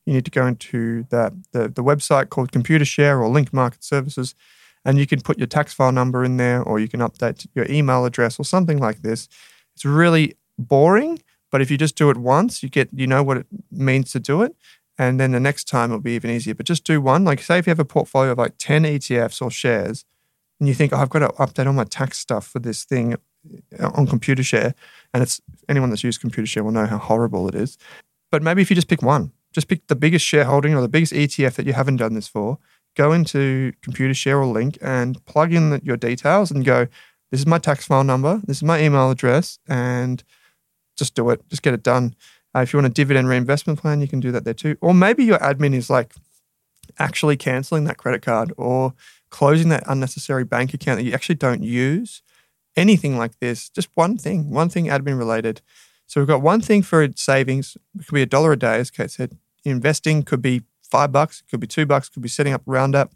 you 0.08 0.14
need 0.14 0.26
to 0.26 0.32
go 0.32 0.48
into 0.48 1.06
the, 1.12 1.32
the, 1.52 1.68
the 1.68 1.84
website 1.84 2.30
called 2.30 2.52
Computershare 2.52 3.20
or 3.20 3.28
Link 3.30 3.54
Market 3.54 3.84
Services, 3.84 4.34
and 4.84 4.98
you 4.98 5.06
can 5.06 5.22
put 5.22 5.38
your 5.38 5.48
tax 5.48 5.76
file 5.76 5.92
number 5.92 6.24
in 6.24 6.38
there 6.38 6.62
or 6.62 6.80
you 6.80 6.88
can 6.88 7.02
update 7.02 7.46
your 7.54 7.66
email 7.70 8.06
address 8.06 8.40
or 8.40 8.46
something 8.46 8.80
like 8.80 9.04
this. 9.04 9.28
It's 9.76 9.86
really 9.86 10.36
boring, 10.58 11.20
but 11.52 11.62
if 11.62 11.70
you 11.70 11.78
just 11.78 11.96
do 11.96 12.10
it 12.10 12.18
once, 12.18 12.64
you 12.64 12.70
get 12.70 12.90
you 12.94 13.06
know 13.06 13.22
what 13.22 13.38
it 13.38 13.48
means 13.72 14.12
to 14.14 14.20
do 14.20 14.42
it 14.42 14.56
and 14.98 15.20
then 15.20 15.32
the 15.32 15.40
next 15.40 15.66
time 15.66 15.92
it'll 15.92 16.02
be 16.02 16.14
even 16.14 16.30
easier. 16.32 16.56
But 16.56 16.66
just 16.66 16.84
do 16.84 17.02
one. 17.02 17.24
Like, 17.24 17.42
say 17.42 17.60
if 17.60 17.68
you 17.68 17.72
have 17.72 17.80
a 17.80 17.86
portfolio 17.86 18.32
of 18.32 18.38
like 18.38 18.56
10 18.58 18.84
ETFs 18.84 19.42
or 19.42 19.52
shares, 19.52 20.06
and 20.60 20.70
you 20.70 20.74
think, 20.74 20.94
oh, 20.94 20.98
I've 20.98 21.10
got 21.10 21.20
to 21.20 21.28
update 21.30 21.68
all 21.68 21.74
my 21.74 21.84
tax 21.84 22.18
stuff 22.18 22.48
for 22.48 22.60
this 22.60 22.86
thing 22.86 23.14
uh, 23.14 23.90
on 23.94 24.08
Computershare, 24.08 24.74
and 25.14 25.22
it's 25.22 25.42
anyone 25.68 25.90
that's 25.90 26.04
used 26.04 26.22
Computershare 26.22 26.64
will 26.64 26.72
know 26.72 26.86
how 26.86 26.98
horrible 26.98 27.48
it 27.48 27.56
is. 27.56 27.78
But 28.32 28.42
maybe 28.42 28.62
if 28.62 28.70
you 28.70 28.76
just 28.76 28.88
pick 28.88 29.02
one, 29.02 29.32
just 29.52 29.68
pick 29.68 29.88
the 29.88 29.96
biggest 29.96 30.26
shareholding 30.26 30.74
or 30.74 30.82
the 30.82 30.88
biggest 30.88 31.14
ETF 31.14 31.56
that 31.56 31.66
you 31.66 31.74
haven't 31.74 31.98
done 31.98 32.14
this 32.14 32.28
for, 32.28 32.58
go 32.96 33.12
into 33.12 33.74
Computershare 33.82 34.40
or 34.40 34.46
Link 34.46 34.78
and 34.82 35.24
plug 35.26 35.54
in 35.54 35.72
the, 35.72 35.82
your 35.84 35.98
details 35.98 36.52
and 36.52 36.64
go, 36.66 36.88
this 37.32 37.40
is 37.42 37.48
my 37.48 37.58
tax 37.58 37.86
file 37.86 38.04
number, 38.04 38.42
this 38.46 38.58
is 38.58 38.64
my 38.64 38.82
email 38.82 39.12
address, 39.12 39.60
and 39.68 40.24
just 40.96 41.16
do 41.16 41.30
it. 41.30 41.48
Just 41.50 41.62
get 41.62 41.74
it 41.74 41.84
done. 41.84 42.16
Uh, 42.56 42.62
if 42.62 42.72
you 42.72 42.78
want 42.78 42.88
a 42.88 42.94
dividend 42.94 43.28
reinvestment 43.28 43.80
plan, 43.80 44.00
you 44.00 44.08
can 44.08 44.20
do 44.20 44.32
that 44.32 44.46
there 44.46 44.54
too. 44.54 44.78
Or 44.80 44.94
maybe 44.94 45.26
your 45.26 45.40
admin 45.40 45.74
is 45.74 45.90
like 45.90 46.14
actually 46.98 47.36
canceling 47.36 47.84
that 47.86 47.98
credit 47.98 48.22
card 48.22 48.54
or 48.58 48.94
closing 49.30 49.70
that 49.70 49.84
unnecessary 49.88 50.46
bank 50.46 50.74
account 50.74 51.00
that 51.00 51.04
you 51.04 51.14
actually 51.14 51.36
don't 51.36 51.64
use. 51.64 52.22
Anything 52.78 53.18
like 53.18 53.40
this, 53.40 53.70
just 53.70 53.90
one 53.96 54.18
thing, 54.18 54.52
one 54.52 54.70
thing 54.70 54.86
admin 54.86 55.18
related. 55.18 55.62
So 56.08 56.22
we've 56.22 56.28
got 56.28 56.42
one 56.42 56.62
thing 56.62 56.82
for 56.82 57.08
savings. 57.16 57.78
It 58.00 58.06
could 58.06 58.16
be 58.16 58.22
a 58.22 58.28
dollar 58.28 58.54
a 58.54 58.60
day, 58.60 58.76
as 58.80 58.92
Kate 58.92 59.12
said. 59.12 59.38
Investing 59.64 60.24
could 60.24 60.42
be 60.42 60.62
five 60.84 61.12
bucks, 61.12 61.42
could 61.50 61.60
be 61.60 61.68
two 61.68 61.86
bucks, 61.86 62.10
could 62.10 62.22
be 62.22 62.30
setting 62.30 62.54
up 62.54 62.62
Roundup. 62.66 63.12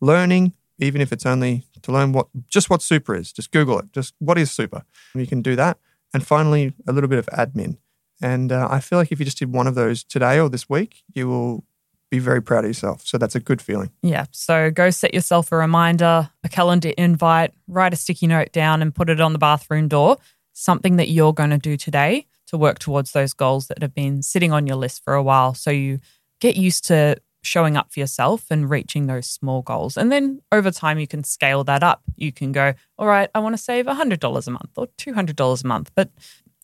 Learning, 0.00 0.54
even 0.78 1.00
if 1.00 1.12
it's 1.12 1.26
only 1.26 1.64
to 1.82 1.92
learn 1.92 2.12
what 2.12 2.28
just 2.48 2.70
what 2.70 2.82
super 2.82 3.14
is, 3.14 3.32
just 3.32 3.50
Google 3.50 3.78
it. 3.80 3.92
Just 3.92 4.14
what 4.18 4.38
is 4.38 4.50
super? 4.50 4.82
You 5.14 5.26
can 5.26 5.42
do 5.42 5.54
that. 5.56 5.78
And 6.14 6.26
finally, 6.26 6.72
a 6.88 6.92
little 6.92 7.08
bit 7.08 7.18
of 7.18 7.26
admin. 7.26 7.76
And 8.20 8.52
uh, 8.52 8.68
I 8.70 8.80
feel 8.80 8.98
like 8.98 9.12
if 9.12 9.18
you 9.18 9.24
just 9.24 9.38
did 9.38 9.52
one 9.52 9.66
of 9.66 9.74
those 9.74 10.04
today 10.04 10.38
or 10.38 10.48
this 10.48 10.68
week, 10.68 11.02
you 11.14 11.28
will 11.28 11.64
be 12.10 12.18
very 12.18 12.42
proud 12.42 12.64
of 12.64 12.70
yourself. 12.70 13.06
So 13.06 13.18
that's 13.18 13.34
a 13.34 13.40
good 13.40 13.62
feeling. 13.62 13.90
Yeah. 14.02 14.26
So 14.32 14.70
go 14.70 14.90
set 14.90 15.14
yourself 15.14 15.52
a 15.52 15.56
reminder, 15.56 16.28
a 16.42 16.48
calendar 16.48 16.90
invite, 16.98 17.52
write 17.68 17.92
a 17.92 17.96
sticky 17.96 18.26
note 18.26 18.52
down 18.52 18.82
and 18.82 18.94
put 18.94 19.08
it 19.08 19.20
on 19.20 19.32
the 19.32 19.38
bathroom 19.38 19.88
door. 19.88 20.18
Something 20.52 20.96
that 20.96 21.08
you're 21.08 21.32
going 21.32 21.50
to 21.50 21.58
do 21.58 21.76
today 21.76 22.26
to 22.48 22.58
work 22.58 22.80
towards 22.80 23.12
those 23.12 23.32
goals 23.32 23.68
that 23.68 23.80
have 23.80 23.94
been 23.94 24.22
sitting 24.22 24.52
on 24.52 24.66
your 24.66 24.76
list 24.76 25.02
for 25.04 25.14
a 25.14 25.22
while. 25.22 25.54
So 25.54 25.70
you 25.70 26.00
get 26.40 26.56
used 26.56 26.84
to 26.86 27.16
showing 27.42 27.76
up 27.76 27.92
for 27.92 28.00
yourself 28.00 28.46
and 28.50 28.68
reaching 28.68 29.06
those 29.06 29.26
small 29.26 29.62
goals. 29.62 29.96
And 29.96 30.10
then 30.12 30.40
over 30.52 30.70
time, 30.70 30.98
you 30.98 31.06
can 31.06 31.24
scale 31.24 31.64
that 31.64 31.82
up. 31.82 32.02
You 32.16 32.32
can 32.32 32.52
go, 32.52 32.74
all 32.98 33.06
right, 33.06 33.30
I 33.34 33.38
want 33.38 33.56
to 33.56 33.62
save 33.62 33.86
$100 33.86 34.46
a 34.46 34.50
month 34.50 34.70
or 34.76 34.88
$200 34.98 35.64
a 35.64 35.66
month. 35.66 35.90
But 35.94 36.10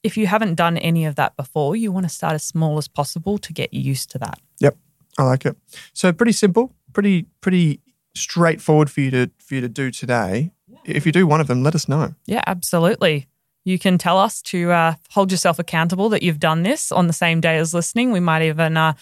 if 0.07 0.17
you 0.17 0.29
haven't 0.29 0.55
done 0.55 0.79
any 0.79 1.05
of 1.05 1.17
that 1.17 1.37
before, 1.37 1.75
you 1.75 1.91
want 1.91 2.07
to 2.07 2.09
start 2.09 2.35
as 2.35 2.45
small 2.45 2.79
as 2.79 2.87
possible 2.87 3.39
to 3.39 3.53
get 3.53 3.75
used 3.75 4.09
to 4.13 4.19
that. 4.19 4.39
Yep, 4.61 4.77
I 5.19 5.25
like 5.25 5.45
it. 5.45 5.57
So 5.93 6.13
pretty 6.13 6.33
simple, 6.33 6.73
pretty 6.93 7.27
pretty 7.41 7.81
straightforward 8.15 8.89
for 8.89 9.01
you 9.01 9.11
to 9.11 9.31
for 9.39 9.57
you 9.57 9.61
to 9.63 9.69
do 9.69 9.91
today. 9.91 10.53
If 10.85 11.05
you 11.05 11.11
do 11.11 11.27
one 11.27 11.41
of 11.41 11.49
them, 11.49 11.65
let 11.65 11.75
us 11.75 11.89
know. 11.89 12.15
Yeah, 12.27 12.43
absolutely. 12.47 13.27
You 13.65 13.81
can 13.81 13.99
tell 13.99 14.17
us 14.17 14.41
to 14.43 14.71
uh, 14.71 14.95
hold 15.11 15.33
yourself 15.33 15.59
accountable 15.59 16.09
that 16.11 16.23
you've 16.23 16.39
done 16.39 16.63
this 16.63 16.93
on 16.93 17.09
the 17.09 17.13
same 17.13 17.41
day 17.41 17.57
as 17.57 17.75
listening. 17.75 18.13
We 18.13 18.21
might 18.21 18.43
even 18.43 18.77
uh, 18.77 18.93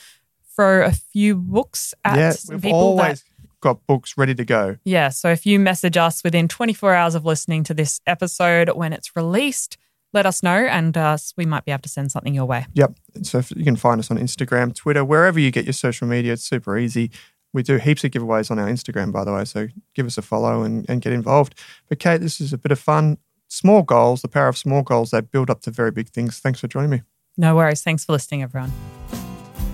throw 0.57 0.87
a 0.87 0.93
few 0.93 1.37
books 1.37 1.93
at 2.03 2.17
yeah, 2.17 2.33
we've 2.49 2.63
people 2.63 2.79
always 2.79 3.23
that. 3.23 3.61
got 3.61 3.87
books 3.87 4.17
ready 4.17 4.35
to 4.37 4.45
go. 4.47 4.79
Yeah, 4.85 5.11
so 5.11 5.29
if 5.29 5.45
you 5.45 5.61
message 5.61 5.99
us 5.99 6.25
within 6.25 6.49
24 6.49 6.95
hours 6.95 7.15
of 7.15 7.27
listening 7.27 7.63
to 7.65 7.75
this 7.75 8.01
episode 8.07 8.71
when 8.71 8.95
it's 8.95 9.15
released, 9.15 9.77
let 10.15 10.25
us 10.25 10.43
know 10.43 10.57
and 10.57 10.97
uh, 10.97 11.19
we 11.37 11.45
might 11.45 11.65
be 11.65 11.73
able 11.73 11.83
to 11.83 11.89
send 11.89 12.13
something 12.13 12.35
your 12.35 12.47
way. 12.47 12.67
Yep. 12.75 12.95
So 13.23 13.43
you 13.55 13.65
can 13.65 13.77
find 13.77 13.99
us 13.99 14.11
on 14.11 14.19
Instagram, 14.19 14.75
Twitter, 14.75 15.05
wherever 15.05 15.39
you 15.39 15.51
get 15.51 15.65
your 15.65 15.73
social 15.73 16.07
media. 16.07 16.33
It's 16.33 16.45
super 16.45 16.79
easy. 16.79 17.11
We 17.53 17.63
do 17.63 17.77
heaps 17.77 18.05
of 18.05 18.13
giveaways 18.13 18.51
on 18.51 18.59
our 18.59 18.69
Instagram, 18.69 19.13
by 19.13 19.25
the 19.25 19.33
way. 19.33 19.45
So 19.45 19.69
give 19.95 20.07
us 20.07 20.17
a 20.17 20.23
follow 20.23 20.63
and, 20.63 20.89
and 20.89 21.03
get 21.03 21.13
involved. 21.13 21.55
But 21.89 21.99
Kate, 21.99 22.21
this 22.21 22.41
is 22.41 22.53
a 22.53 22.59
bit 22.59 22.73
of 22.73 22.79
fun. 22.79 23.19
Small 23.49 23.83
goals, 23.83 24.23
the 24.23 24.29
power 24.29 24.49
of 24.49 24.57
small 24.57 24.83
goals, 24.83 25.11
they 25.11 25.21
build 25.21 25.51
up 25.51 25.61
to 25.63 25.71
very 25.71 25.91
big 25.91 26.09
things. 26.09 26.39
Thanks 26.39 26.61
for 26.61 26.69
joining 26.69 26.91
me. 26.91 27.03
No 27.37 27.55
worries. 27.57 27.83
Thanks 27.83 28.05
for 28.05 28.13
listening, 28.13 28.43
everyone. 28.43 28.73